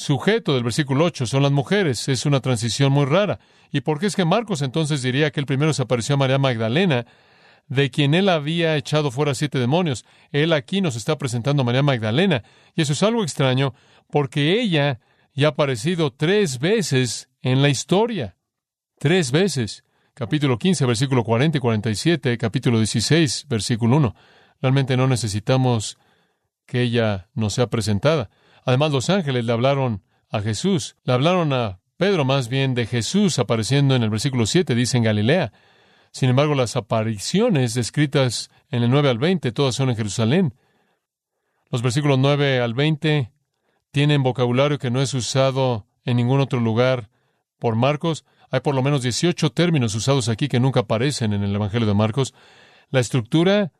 sujeto 0.00 0.54
del 0.54 0.64
versículo 0.64 1.04
8 1.04 1.26
son 1.26 1.42
las 1.42 1.52
mujeres. 1.52 2.08
Es 2.08 2.24
una 2.24 2.40
transición 2.40 2.90
muy 2.90 3.04
rara. 3.04 3.38
¿Y 3.70 3.82
por 3.82 4.00
qué 4.00 4.06
es 4.06 4.16
que 4.16 4.24
Marcos 4.24 4.62
entonces 4.62 5.02
diría 5.02 5.30
que 5.30 5.40
el 5.40 5.46
primero 5.46 5.74
se 5.74 5.82
apareció 5.82 6.14
a 6.14 6.18
María 6.18 6.38
Magdalena, 6.38 7.04
de 7.68 7.90
quien 7.90 8.14
él 8.14 8.30
había 8.30 8.76
echado 8.76 9.10
fuera 9.10 9.34
siete 9.34 9.58
demonios? 9.58 10.06
Él 10.32 10.54
aquí 10.54 10.80
nos 10.80 10.96
está 10.96 11.18
presentando 11.18 11.60
a 11.62 11.64
María 11.66 11.82
Magdalena. 11.82 12.42
Y 12.74 12.80
eso 12.80 12.94
es 12.94 13.02
algo 13.02 13.22
extraño 13.22 13.74
porque 14.10 14.58
ella 14.58 15.00
ya 15.34 15.48
ha 15.48 15.50
aparecido 15.50 16.10
tres 16.10 16.58
veces 16.58 17.28
en 17.42 17.60
la 17.60 17.68
historia. 17.68 18.36
Tres 18.98 19.30
veces. 19.30 19.84
Capítulo 20.14 20.58
15, 20.58 20.86
versículo 20.86 21.24
40 21.24 21.58
y 21.58 21.60
47, 21.60 22.38
capítulo 22.38 22.78
16, 22.78 23.46
versículo 23.50 23.98
1. 23.98 24.14
Realmente 24.62 24.96
no 24.96 25.06
necesitamos 25.06 25.98
que 26.64 26.82
ella 26.82 27.28
nos 27.34 27.52
sea 27.52 27.66
presentada. 27.66 28.30
Además, 28.64 28.92
los 28.92 29.10
ángeles 29.10 29.44
le 29.44 29.52
hablaron 29.52 30.02
a 30.30 30.40
Jesús, 30.40 30.96
le 31.04 31.12
hablaron 31.12 31.52
a 31.52 31.80
Pedro 31.96 32.24
más 32.24 32.48
bien 32.48 32.74
de 32.74 32.86
Jesús 32.86 33.38
apareciendo 33.38 33.94
en 33.94 34.02
el 34.02 34.10
versículo 34.10 34.46
7, 34.46 34.74
dice 34.74 34.96
en 34.96 35.02
Galilea. 35.02 35.52
Sin 36.12 36.30
embargo, 36.30 36.54
las 36.54 36.76
apariciones 36.76 37.74
descritas 37.74 38.50
en 38.70 38.82
el 38.82 38.90
9 38.90 39.10
al 39.10 39.18
20, 39.18 39.52
todas 39.52 39.74
son 39.74 39.90
en 39.90 39.96
Jerusalén. 39.96 40.54
Los 41.70 41.82
versículos 41.82 42.18
9 42.18 42.60
al 42.60 42.74
20 42.74 43.32
tienen 43.92 44.22
vocabulario 44.22 44.78
que 44.78 44.90
no 44.90 45.00
es 45.02 45.14
usado 45.14 45.86
en 46.04 46.16
ningún 46.16 46.40
otro 46.40 46.58
lugar 46.58 47.10
por 47.58 47.76
Marcos. 47.76 48.24
Hay 48.50 48.60
por 48.60 48.74
lo 48.74 48.82
menos 48.82 49.02
18 49.02 49.50
términos 49.50 49.94
usados 49.94 50.28
aquí 50.28 50.48
que 50.48 50.58
nunca 50.58 50.80
aparecen 50.80 51.32
en 51.32 51.44
el 51.44 51.54
Evangelio 51.54 51.86
de 51.86 51.94
Marcos. 51.94 52.34
La 52.90 53.00
estructura 53.00 53.72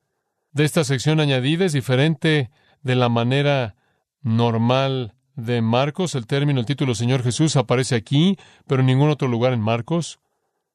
de 0.53 0.65
esta 0.65 0.85
sección 0.85 1.21
añadida 1.21 1.65
es 1.65 1.73
diferente 1.73 2.51
de 2.83 2.95
la 2.95 3.09
manera 3.09 3.77
normal 4.23 5.15
de 5.35 5.63
Marcos. 5.63 6.15
El 6.15 6.27
término, 6.27 6.61
el 6.61 6.67
título 6.67 6.95
Señor 6.95 7.23
Jesús 7.23 7.57
aparece 7.57 7.95
aquí, 7.95 8.37
pero 8.67 8.81
en 8.81 8.87
ningún 8.87 9.11
otro 9.11 9.29
lugar 9.29 9.53
en 9.53 9.61
Marcos. 9.61 10.21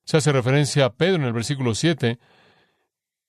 Se 0.03 0.17
hace 0.17 0.31
referencia 0.31 0.85
a 0.85 0.93
Pedro 0.93 1.15
en 1.15 1.23
el 1.23 1.33
versículo 1.33 1.73
7, 1.73 2.19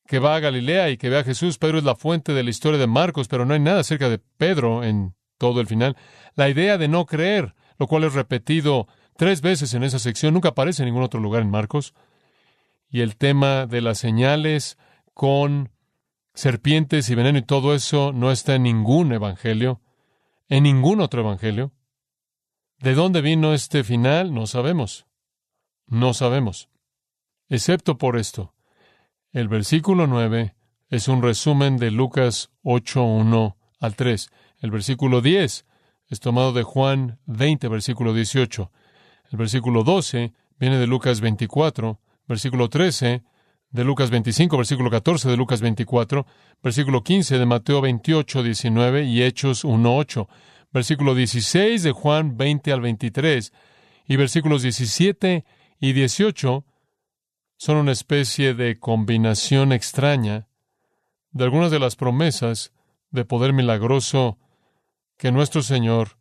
que 0.07 0.19
va 0.19 0.37
a 0.37 0.41
Galilea 0.41 0.91
y 0.91 0.97
que 0.97 1.09
ve 1.09 1.19
a 1.19 1.25
Jesús. 1.25 1.59
Pedro 1.59 1.79
es 1.79 1.85
la 1.85 1.97
fuente 1.97 2.33
de 2.33 2.43
la 2.43 2.51
historia 2.51 2.79
de 2.79 2.87
Marcos, 2.87 3.29
pero 3.29 3.45
no 3.45 3.55
hay 3.55 3.61
nada 3.61 3.81
acerca 3.81 4.09
de 4.09 4.19
Pedro 4.19 4.85
en 4.85 5.15
todo 5.39 5.61
el 5.61 5.67
final. 5.67 5.97
La 6.35 6.49
idea 6.49 6.79
de 6.79 6.89
no 6.89 7.07
creer, 7.07 7.55
lo 7.79 7.87
cual 7.87 8.05
es 8.05 8.15
repetido 8.15 8.87
tres 9.17 9.41
veces 9.41 9.75
en 9.75 9.83
esa 9.83 9.99
sección, 9.99 10.35
nunca 10.35 10.51
aparece 10.51 10.83
en 10.83 10.87
ningún 10.87 11.03
otro 11.03 11.21
lugar 11.21 11.43
en 11.43 11.51
Marcos. 11.51 11.95
Y 12.89 13.01
el 13.01 13.17
tema 13.17 13.67
de 13.67 13.81
las 13.81 13.99
señales 13.99 14.79
con 15.15 15.71
serpientes 16.35 17.09
y 17.09 17.15
veneno 17.15 17.39
y 17.39 17.43
todo 17.43 17.75
eso 17.75 18.13
no 18.13 18.31
está 18.31 18.55
en 18.55 18.65
ningún 18.65 19.13
evangelio, 19.13 19.81
en 20.49 20.65
ningún 20.65 21.01
otro 21.01 21.21
evangelio. 21.21 21.73
¿De 22.79 22.95
dónde 22.95 23.21
vino 23.21 23.55
este 23.55 23.85
final? 23.85 24.35
No 24.35 24.47
sabemos. 24.47 25.07
No 25.87 26.15
sabemos. 26.15 26.69
Excepto 27.49 27.97
por 27.99 28.19
esto. 28.19 28.55
El 29.33 29.49
versículo 29.49 30.07
9 30.07 30.55
es 30.89 31.09
un 31.09 31.23
resumen 31.23 31.77
de 31.77 31.91
Lucas 31.91 32.51
8, 32.63 33.03
1 33.03 33.57
al 33.81 33.97
3. 33.97 34.31
El 34.61 34.71
versículo 34.71 35.21
10 35.21 35.67
es 36.09 36.21
tomado 36.21 36.53
de 36.53 36.63
Juan 36.63 37.19
20, 37.27 37.69
versículo 37.69 38.15
18. 38.15 38.71
El 39.31 39.39
versículo 39.39 39.85
12 39.85 40.33
viene 40.59 40.79
de 40.79 40.87
Lucas 40.87 41.21
24, 41.21 42.01
versículo 42.27 42.69
13 42.69 43.25
de 43.77 43.85
Lucas 43.85 44.11
25, 44.11 44.57
versículo 44.57 44.91
14 44.91 45.29
de 45.29 45.37
Lucas 45.37 45.61
24, 45.61 46.27
versículo 46.63 47.05
15 47.05 47.39
de 47.39 47.47
Mateo 47.47 47.83
28, 47.83 48.43
19 48.43 49.05
y 49.05 49.23
Hechos 49.23 49.65
1, 49.65 49.97
8, 49.97 50.29
versículo 50.73 51.15
16 51.15 51.83
de 51.83 51.93
Juan 51.93 52.39
20 52.39 52.73
al 52.73 52.81
23 52.81 53.53
y 54.09 54.17
versículos 54.17 54.63
17 54.63 55.45
y 55.79 55.93
18 55.93 56.65
son 57.59 57.77
una 57.77 57.93
especie 57.93 58.55
de 58.55 58.79
combinación 58.79 59.73
extraña 59.73 60.49
de 61.33 61.45
algunas 61.45 61.71
de 61.71 61.79
las 61.79 61.97
promesas 61.97 62.73
de 63.11 63.27
poder 63.27 63.53
milagroso 63.53 64.39
que 65.19 65.33
nuestro 65.33 65.63
Señor 65.63 66.17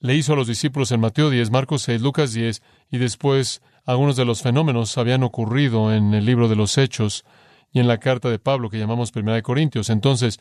le 0.00 0.14
hizo 0.16 0.32
a 0.32 0.36
los 0.36 0.48
discípulos 0.48 0.90
en 0.90 1.00
Mateo 1.00 1.30
10, 1.30 1.50
Marcos 1.50 1.82
6, 1.82 2.02
Lucas 2.02 2.32
10, 2.32 2.62
y 2.90 2.98
después 2.98 3.62
algunos 3.84 4.16
de 4.16 4.24
los 4.24 4.42
fenómenos 4.42 4.96
habían 4.98 5.22
ocurrido 5.22 5.92
en 5.92 6.14
el 6.14 6.24
libro 6.24 6.48
de 6.48 6.56
los 6.56 6.78
Hechos 6.78 7.24
y 7.70 7.80
en 7.80 7.88
la 7.88 7.98
carta 7.98 8.30
de 8.30 8.38
Pablo 8.38 8.70
que 8.70 8.78
llamamos 8.78 9.12
Primera 9.12 9.36
de 9.36 9.42
Corintios. 9.42 9.90
Entonces, 9.90 10.40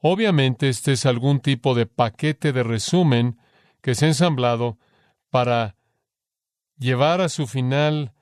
obviamente 0.00 0.68
este 0.68 0.92
es 0.92 1.06
algún 1.06 1.40
tipo 1.40 1.74
de 1.74 1.86
paquete 1.86 2.52
de 2.52 2.62
resumen 2.62 3.38
que 3.82 3.94
se 3.94 4.06
ha 4.06 4.08
ensamblado 4.08 4.78
para 5.30 5.76
llevar 6.78 7.20
a 7.20 7.28
su 7.28 7.46
final 7.46 8.12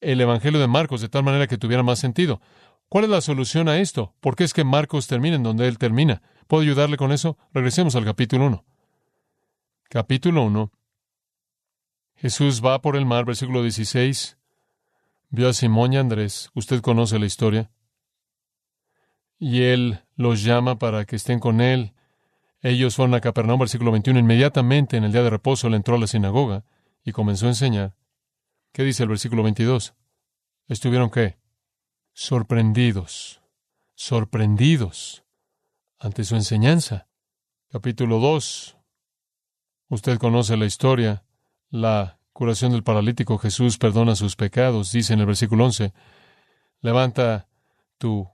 el 0.00 0.20
Evangelio 0.20 0.60
de 0.60 0.68
Marcos 0.68 1.00
de 1.00 1.08
tal 1.08 1.22
manera 1.22 1.46
que 1.46 1.58
tuviera 1.58 1.82
más 1.82 1.98
sentido. 1.98 2.40
¿Cuál 2.88 3.04
es 3.04 3.10
la 3.10 3.20
solución 3.20 3.68
a 3.68 3.78
esto? 3.78 4.14
¿Por 4.20 4.36
qué 4.36 4.44
es 4.44 4.52
que 4.52 4.64
Marcos 4.64 5.06
termina 5.06 5.36
en 5.36 5.42
donde 5.42 5.66
él 5.68 5.78
termina? 5.78 6.22
¿Puedo 6.46 6.62
ayudarle 6.62 6.96
con 6.96 7.12
eso? 7.12 7.38
Regresemos 7.52 7.96
al 7.96 8.04
capítulo 8.04 8.46
1. 8.46 8.64
Capítulo 9.88 10.42
1. 10.44 10.70
Jesús 12.22 12.64
va 12.64 12.80
por 12.80 12.96
el 12.96 13.04
mar, 13.04 13.24
versículo 13.24 13.62
16. 13.62 14.38
Vio 15.30 15.48
a 15.48 15.52
Simón 15.52 15.92
y 15.92 15.96
Andrés. 15.96 16.50
Usted 16.54 16.80
conoce 16.80 17.18
la 17.18 17.26
historia. 17.26 17.72
Y 19.40 19.62
él 19.62 20.04
los 20.14 20.44
llama 20.44 20.78
para 20.78 21.04
que 21.04 21.16
estén 21.16 21.40
con 21.40 21.60
él. 21.60 21.94
Ellos 22.60 22.94
fueron 22.94 23.14
a 23.14 23.20
Capernaum, 23.20 23.58
versículo 23.58 23.90
21. 23.90 24.20
Inmediatamente 24.20 24.96
en 24.96 25.02
el 25.02 25.10
día 25.10 25.24
de 25.24 25.30
reposo 25.30 25.66
él 25.66 25.74
entró 25.74 25.96
a 25.96 25.98
la 25.98 26.06
sinagoga 26.06 26.64
y 27.04 27.10
comenzó 27.10 27.46
a 27.46 27.48
enseñar. 27.48 27.96
¿Qué 28.70 28.84
dice 28.84 29.02
el 29.02 29.08
versículo 29.08 29.42
22? 29.42 29.92
¿Estuvieron 30.68 31.10
qué? 31.10 31.42
sorprendidos, 32.12 33.42
sorprendidos 33.94 35.24
ante 35.98 36.22
su 36.22 36.36
enseñanza. 36.36 37.08
Capítulo 37.68 38.20
2. 38.20 38.76
Usted 39.88 40.18
conoce 40.18 40.56
la 40.56 40.66
historia, 40.66 41.24
la 41.72 42.18
curación 42.32 42.70
del 42.70 42.84
paralítico. 42.84 43.38
Jesús 43.38 43.78
perdona 43.78 44.14
sus 44.14 44.36
pecados, 44.36 44.92
dice 44.92 45.14
en 45.14 45.20
el 45.20 45.26
versículo 45.26 45.64
11. 45.64 45.92
Levanta 46.82 47.48
tu 47.98 48.28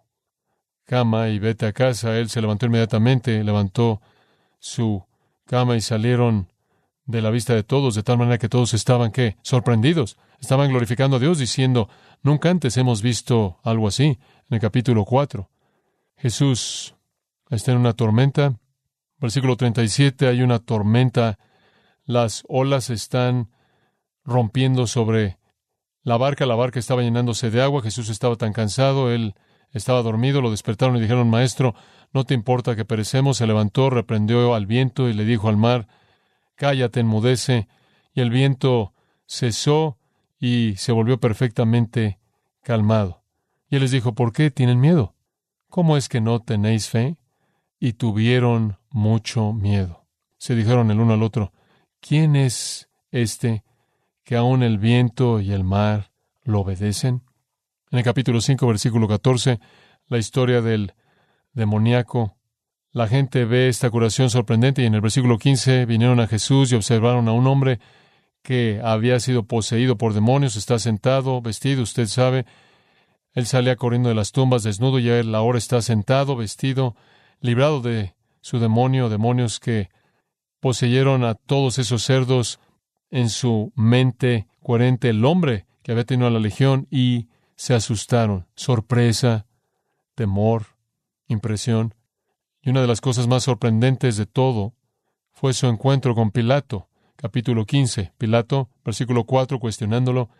cama 0.84 1.28
y 1.28 1.38
vete 1.38 1.66
a 1.66 1.72
casa. 1.72 2.18
Él 2.18 2.28
se 2.28 2.42
levantó 2.42 2.66
inmediatamente, 2.66 3.42
levantó 3.42 4.02
su 4.58 5.04
cama 5.46 5.76
y 5.76 5.80
salieron 5.80 6.52
de 7.06 7.22
la 7.22 7.30
vista 7.30 7.54
de 7.54 7.62
todos, 7.62 7.94
de 7.94 8.02
tal 8.02 8.18
manera 8.18 8.38
que 8.38 8.50
todos 8.50 8.74
estaban, 8.74 9.12
¿qué? 9.12 9.36
Sorprendidos. 9.42 10.18
Estaban 10.40 10.68
glorificando 10.68 11.16
a 11.16 11.20
Dios 11.20 11.38
diciendo, 11.38 11.88
nunca 12.22 12.50
antes 12.50 12.76
hemos 12.76 13.00
visto 13.02 13.58
algo 13.62 13.88
así. 13.88 14.18
En 14.50 14.54
el 14.54 14.60
capítulo 14.60 15.04
4, 15.04 15.48
Jesús 16.16 16.94
está 17.50 17.72
en 17.72 17.78
una 17.78 17.94
tormenta. 17.94 18.58
Versículo 19.18 19.56
37, 19.56 20.26
hay 20.26 20.42
una 20.42 20.58
tormenta. 20.58 21.38
Las 22.08 22.42
olas 22.48 22.88
están 22.88 23.50
rompiendo 24.24 24.86
sobre 24.86 25.38
la 26.02 26.16
barca. 26.16 26.46
La 26.46 26.54
barca 26.54 26.78
estaba 26.78 27.02
llenándose 27.02 27.50
de 27.50 27.60
agua. 27.60 27.82
Jesús 27.82 28.08
estaba 28.08 28.36
tan 28.36 28.54
cansado. 28.54 29.12
Él 29.12 29.34
estaba 29.72 30.00
dormido. 30.00 30.40
Lo 30.40 30.50
despertaron 30.50 30.96
y 30.96 31.00
dijeron, 31.00 31.28
Maestro, 31.28 31.74
no 32.14 32.24
te 32.24 32.32
importa 32.32 32.74
que 32.74 32.86
perecemos. 32.86 33.36
Se 33.36 33.46
levantó, 33.46 33.90
reprendió 33.90 34.54
al 34.54 34.64
viento 34.64 35.10
y 35.10 35.12
le 35.12 35.26
dijo 35.26 35.50
al 35.50 35.58
mar, 35.58 35.86
Cállate, 36.54 37.00
enmudece. 37.00 37.68
Y 38.14 38.22
el 38.22 38.30
viento 38.30 38.94
cesó 39.26 39.98
y 40.40 40.76
se 40.76 40.92
volvió 40.92 41.20
perfectamente 41.20 42.20
calmado. 42.62 43.22
Y 43.68 43.76
él 43.76 43.82
les 43.82 43.90
dijo, 43.90 44.14
¿por 44.14 44.32
qué 44.32 44.50
tienen 44.50 44.80
miedo? 44.80 45.14
¿Cómo 45.68 45.98
es 45.98 46.08
que 46.08 46.22
no 46.22 46.40
tenéis 46.40 46.88
fe? 46.88 47.18
Y 47.78 47.92
tuvieron 47.92 48.78
mucho 48.88 49.52
miedo. 49.52 50.06
Se 50.38 50.54
dijeron 50.54 50.90
el 50.90 51.00
uno 51.00 51.12
al 51.12 51.22
otro, 51.22 51.52
¿quién 52.00 52.36
es 52.36 52.88
este 53.10 53.64
que 54.24 54.36
aun 54.36 54.62
el 54.62 54.78
viento 54.78 55.40
y 55.40 55.52
el 55.52 55.64
mar 55.64 56.12
lo 56.42 56.60
obedecen? 56.60 57.22
En 57.90 57.98
el 57.98 58.04
capítulo 58.04 58.40
5, 58.40 58.66
versículo 58.66 59.08
14, 59.08 59.60
la 60.08 60.18
historia 60.18 60.60
del 60.60 60.94
demoníaco. 61.52 62.36
La 62.92 63.08
gente 63.08 63.44
ve 63.44 63.68
esta 63.68 63.90
curación 63.90 64.30
sorprendente 64.30 64.82
y 64.82 64.86
en 64.86 64.94
el 64.94 65.00
versículo 65.00 65.38
15 65.38 65.86
vinieron 65.86 66.20
a 66.20 66.26
Jesús 66.26 66.72
y 66.72 66.74
observaron 66.74 67.28
a 67.28 67.32
un 67.32 67.46
hombre 67.46 67.80
que 68.42 68.80
había 68.82 69.20
sido 69.20 69.44
poseído 69.44 69.96
por 69.98 70.14
demonios, 70.14 70.56
está 70.56 70.78
sentado, 70.78 71.42
vestido, 71.42 71.82
usted 71.82 72.06
sabe. 72.06 72.46
Él 73.34 73.46
salía 73.46 73.76
corriendo 73.76 74.08
de 74.08 74.14
las 74.14 74.32
tumbas 74.32 74.62
desnudo 74.62 74.98
y 74.98 75.08
él 75.08 75.34
ahora 75.34 75.58
está 75.58 75.82
sentado, 75.82 76.34
vestido, 76.36 76.96
librado 77.40 77.80
de 77.80 78.14
su 78.40 78.58
demonio, 78.58 79.08
demonios 79.08 79.60
que 79.60 79.90
poseyeron 80.60 81.24
a 81.24 81.34
todos 81.34 81.78
esos 81.78 82.02
cerdos 82.02 82.60
en 83.10 83.28
su 83.28 83.72
mente 83.74 84.48
coherente, 84.62 85.10
el 85.10 85.24
hombre 85.24 85.66
que 85.82 85.92
había 85.92 86.04
tenido 86.04 86.28
a 86.28 86.30
la 86.30 86.40
legión 86.40 86.86
y 86.90 87.28
se 87.56 87.74
asustaron. 87.74 88.46
Sorpresa, 88.54 89.46
temor, 90.14 90.66
impresión. 91.26 91.94
Y 92.60 92.70
una 92.70 92.80
de 92.80 92.86
las 92.86 93.00
cosas 93.00 93.26
más 93.26 93.44
sorprendentes 93.44 94.16
de 94.16 94.26
todo 94.26 94.74
fue 95.32 95.52
su 95.54 95.66
encuentro 95.66 96.14
con 96.14 96.30
Pilato 96.30 96.88
capítulo 97.18 97.66
15. 97.66 98.12
Pilato, 98.16 98.70
versículo 98.84 99.24
4, 99.24 99.58
cuestionándolo. 99.58 100.30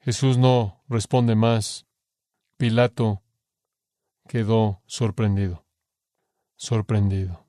Jesús 0.00 0.38
no 0.38 0.80
responde 0.88 1.34
más. 1.34 1.86
Pilato 2.56 3.22
quedó 4.28 4.80
sorprendido. 4.86 5.66
Sorprendido. 6.54 7.47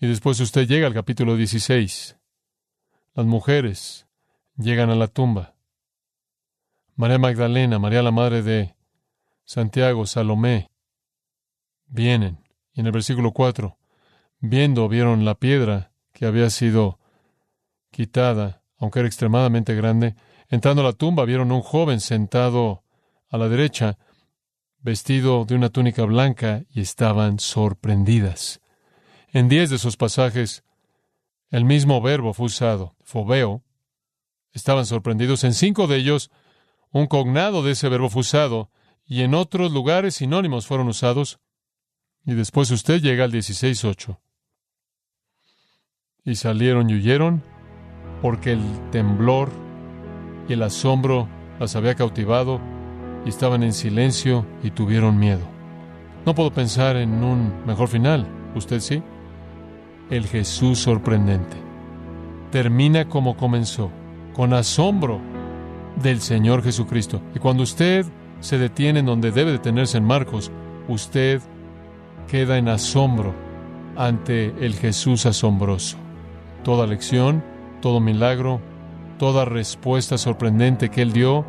Y 0.00 0.06
después 0.06 0.38
usted 0.38 0.68
llega 0.68 0.86
al 0.86 0.94
capítulo 0.94 1.36
16. 1.36 2.16
Las 3.14 3.26
mujeres 3.26 4.06
llegan 4.56 4.90
a 4.90 4.94
la 4.94 5.08
tumba. 5.08 5.56
María 6.94 7.18
Magdalena, 7.18 7.80
María 7.80 8.02
la 8.02 8.12
madre 8.12 8.42
de 8.42 8.76
Santiago, 9.44 10.06
Salomé, 10.06 10.70
vienen. 11.88 12.44
Y 12.72 12.80
en 12.80 12.86
el 12.86 12.92
versículo 12.92 13.32
4, 13.32 13.76
viendo, 14.38 14.88
vieron 14.88 15.24
la 15.24 15.34
piedra 15.34 15.90
que 16.12 16.26
había 16.26 16.48
sido 16.50 17.00
quitada, 17.90 18.62
aunque 18.78 19.00
era 19.00 19.08
extremadamente 19.08 19.74
grande. 19.74 20.14
Entrando 20.48 20.82
a 20.82 20.86
la 20.86 20.92
tumba 20.92 21.24
vieron 21.24 21.50
un 21.50 21.62
joven 21.62 21.98
sentado 21.98 22.84
a 23.28 23.36
la 23.36 23.48
derecha, 23.48 23.98
vestido 24.78 25.44
de 25.44 25.56
una 25.56 25.70
túnica 25.70 26.04
blanca, 26.04 26.62
y 26.70 26.82
estaban 26.82 27.40
sorprendidas. 27.40 28.60
En 29.32 29.48
diez 29.48 29.70
de 29.70 29.76
esos 29.76 29.96
pasajes, 29.96 30.64
el 31.50 31.64
mismo 31.64 32.00
verbo 32.00 32.32
fue 32.32 32.46
usado, 32.46 32.94
fobeo. 33.04 33.62
Estaban 34.52 34.86
sorprendidos. 34.86 35.44
En 35.44 35.54
cinco 35.54 35.86
de 35.86 35.96
ellos, 35.96 36.30
un 36.90 37.06
cognado 37.06 37.62
de 37.62 37.72
ese 37.72 37.88
verbo 37.88 38.08
fue 38.08 38.20
usado, 38.20 38.70
y 39.06 39.22
en 39.22 39.34
otros 39.34 39.72
lugares 39.72 40.16
sinónimos 40.16 40.66
fueron 40.66 40.88
usados. 40.88 41.38
Y 42.24 42.34
después 42.34 42.70
usted 42.70 43.00
llega 43.00 43.24
al 43.24 43.32
16.8. 43.32 44.18
Y 46.24 46.34
salieron 46.34 46.90
y 46.90 46.94
huyeron 46.94 47.42
porque 48.20 48.52
el 48.52 48.90
temblor 48.90 49.50
y 50.48 50.54
el 50.54 50.62
asombro 50.62 51.28
las 51.58 51.76
había 51.76 51.94
cautivado 51.94 52.60
y 53.24 53.28
estaban 53.28 53.62
en 53.62 53.72
silencio 53.72 54.46
y 54.62 54.70
tuvieron 54.70 55.18
miedo. 55.18 55.46
No 56.26 56.34
puedo 56.34 56.52
pensar 56.52 56.96
en 56.96 57.22
un 57.24 57.64
mejor 57.64 57.88
final. 57.88 58.26
¿Usted 58.54 58.80
sí? 58.80 59.02
El 60.10 60.26
Jesús 60.26 60.78
sorprendente. 60.78 61.56
Termina 62.50 63.08
como 63.08 63.36
comenzó, 63.36 63.90
con 64.34 64.52
asombro 64.52 65.20
del 66.02 66.20
Señor 66.20 66.62
Jesucristo. 66.62 67.20
Y 67.34 67.38
cuando 67.38 67.62
usted 67.62 68.06
se 68.40 68.58
detiene 68.58 69.00
en 69.00 69.06
donde 69.06 69.32
debe 69.32 69.52
detenerse 69.52 69.98
en 69.98 70.04
Marcos, 70.04 70.50
usted 70.86 71.42
queda 72.28 72.58
en 72.58 72.68
asombro 72.68 73.34
ante 73.96 74.54
el 74.64 74.74
Jesús 74.74 75.26
asombroso. 75.26 75.96
Toda 76.62 76.86
lección, 76.86 77.42
todo 77.80 78.00
milagro, 78.00 78.60
toda 79.18 79.44
respuesta 79.44 80.16
sorprendente 80.18 80.90
que 80.90 81.02
Él 81.02 81.12
dio, 81.12 81.44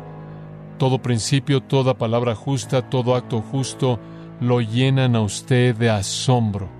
todo 0.78 1.00
principio, 1.00 1.60
toda 1.60 1.96
palabra 1.96 2.34
justa, 2.34 2.88
todo 2.88 3.14
acto 3.14 3.40
justo, 3.40 4.00
lo 4.40 4.60
llenan 4.60 5.14
a 5.14 5.20
usted 5.20 5.76
de 5.76 5.90
asombro. 5.90 6.79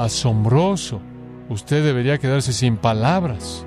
Asombroso. 0.00 0.98
Usted 1.50 1.84
debería 1.84 2.16
quedarse 2.16 2.54
sin 2.54 2.78
palabras 2.78 3.66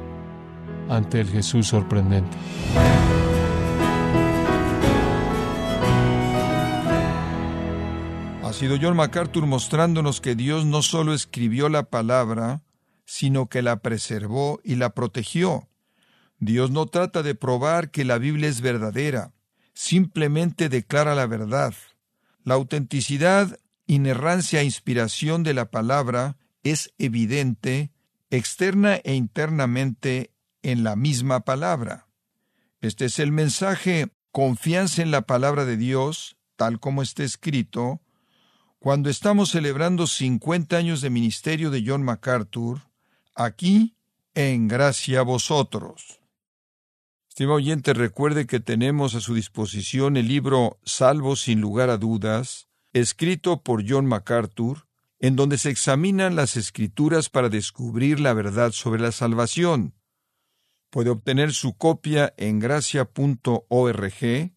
ante 0.89 1.21
el 1.21 1.27
Jesús 1.27 1.67
sorprendente. 1.67 2.35
Ha 8.43 8.51
sido 8.51 8.77
John 8.81 8.95
MacArthur 8.95 9.45
mostrándonos 9.45 10.21
que 10.21 10.33
Dios 10.33 10.65
no 10.65 10.81
solo 10.81 11.13
escribió 11.13 11.69
la 11.69 11.83
palabra, 11.83 12.63
sino 13.05 13.45
que 13.45 13.61
la 13.61 13.75
preservó 13.75 14.59
y 14.63 14.77
la 14.77 14.95
protegió. 14.95 15.67
Dios 16.39 16.71
no 16.71 16.87
trata 16.87 17.21
de 17.21 17.35
probar 17.35 17.91
que 17.91 18.05
la 18.05 18.17
Biblia 18.17 18.49
es 18.49 18.61
verdadera, 18.61 19.33
simplemente 19.75 20.67
declara 20.67 21.13
la 21.13 21.27
verdad. 21.27 21.75
La 22.43 22.55
autenticidad, 22.55 23.59
inerrancia 23.85 24.61
e 24.61 24.65
inspiración 24.65 25.43
de 25.43 25.53
la 25.53 25.71
palabra 25.71 26.37
es 26.63 26.93
evidente, 26.97 27.91
externa 28.29 28.95
e 29.03 29.13
internamente 29.13 30.31
en 30.61 30.83
la 30.83 30.95
misma 30.95 31.41
palabra. 31.41 32.07
Este 32.81 33.05
es 33.05 33.19
el 33.19 33.31
mensaje 33.31 34.09
confianza 34.31 35.01
en 35.01 35.11
la 35.11 35.21
palabra 35.21 35.65
de 35.65 35.77
Dios, 35.77 36.37
tal 36.55 36.79
como 36.79 37.01
está 37.01 37.23
escrito, 37.23 38.01
cuando 38.79 39.09
estamos 39.09 39.51
celebrando 39.51 40.07
50 40.07 40.75
años 40.75 41.01
de 41.01 41.09
ministerio 41.09 41.69
de 41.69 41.83
John 41.85 42.03
MacArthur, 42.03 42.81
aquí 43.35 43.95
en 44.33 44.67
gracia 44.67 45.19
a 45.19 45.23
vosotros. 45.23 46.19
Estimado 47.29 47.55
oyente, 47.55 47.93
recuerde 47.93 48.45
que 48.45 48.59
tenemos 48.59 49.15
a 49.15 49.21
su 49.21 49.33
disposición 49.33 50.17
el 50.17 50.27
libro 50.27 50.79
Salvo 50.83 51.35
sin 51.35 51.61
lugar 51.61 51.89
a 51.89 51.97
dudas, 51.97 52.67
escrito 52.93 53.63
por 53.63 53.83
John 53.87 54.05
MacArthur, 54.05 54.87
en 55.19 55.35
donde 55.35 55.57
se 55.57 55.69
examinan 55.69 56.35
las 56.35 56.57
escrituras 56.57 57.29
para 57.29 57.49
descubrir 57.49 58.19
la 58.19 58.33
verdad 58.33 58.71
sobre 58.71 59.01
la 59.01 59.11
salvación. 59.11 59.95
Puede 60.89 61.09
obtener 61.09 61.53
su 61.53 61.75
copia 61.75 62.33
en 62.37 62.59
gracia.org 62.59 64.51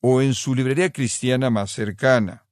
o 0.00 0.22
en 0.22 0.34
su 0.34 0.54
librería 0.54 0.90
cristiana 0.90 1.50
más 1.50 1.70
cercana. 1.72 2.46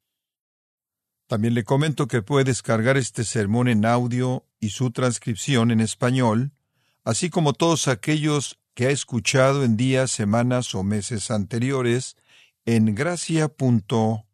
También 1.26 1.54
le 1.54 1.64
comento 1.64 2.06
que 2.06 2.22
puede 2.22 2.44
descargar 2.44 2.96
este 2.96 3.24
sermón 3.24 3.68
en 3.68 3.87
audio 3.87 4.46
y 4.60 4.70
su 4.70 4.90
transcripción 4.90 5.70
en 5.70 5.80
español, 5.80 6.52
así 7.02 7.30
como 7.30 7.54
todos 7.54 7.88
aquellos 7.88 8.58
que 8.74 8.88
ha 8.88 8.90
escuchado 8.90 9.64
en 9.64 9.76
días, 9.76 10.10
semanas 10.10 10.74
o 10.74 10.82
meses 10.82 11.30
anteriores 11.30 12.16
en 12.66 12.94
gracia.org. 12.94 14.24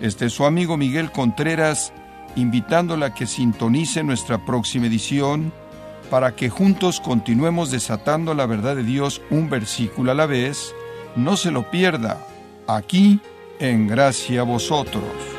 Este 0.00 0.26
es 0.26 0.32
su 0.32 0.44
amigo 0.44 0.76
Miguel 0.76 1.10
Contreras, 1.10 1.92
invitándola 2.36 3.06
a 3.06 3.14
que 3.14 3.26
sintonice 3.26 4.04
nuestra 4.04 4.44
próxima 4.44 4.86
edición 4.86 5.52
para 6.10 6.34
que 6.34 6.48
juntos 6.48 7.00
continuemos 7.00 7.70
desatando 7.70 8.34
la 8.34 8.46
verdad 8.46 8.76
de 8.76 8.84
Dios 8.84 9.20
un 9.30 9.50
versículo 9.50 10.12
a 10.12 10.14
la 10.14 10.26
vez. 10.26 10.74
No 11.16 11.36
se 11.36 11.50
lo 11.50 11.70
pierda, 11.70 12.24
aquí 12.66 13.20
en 13.58 13.88
Gracia 13.88 14.42
a 14.42 14.44
Vosotros. 14.44 15.37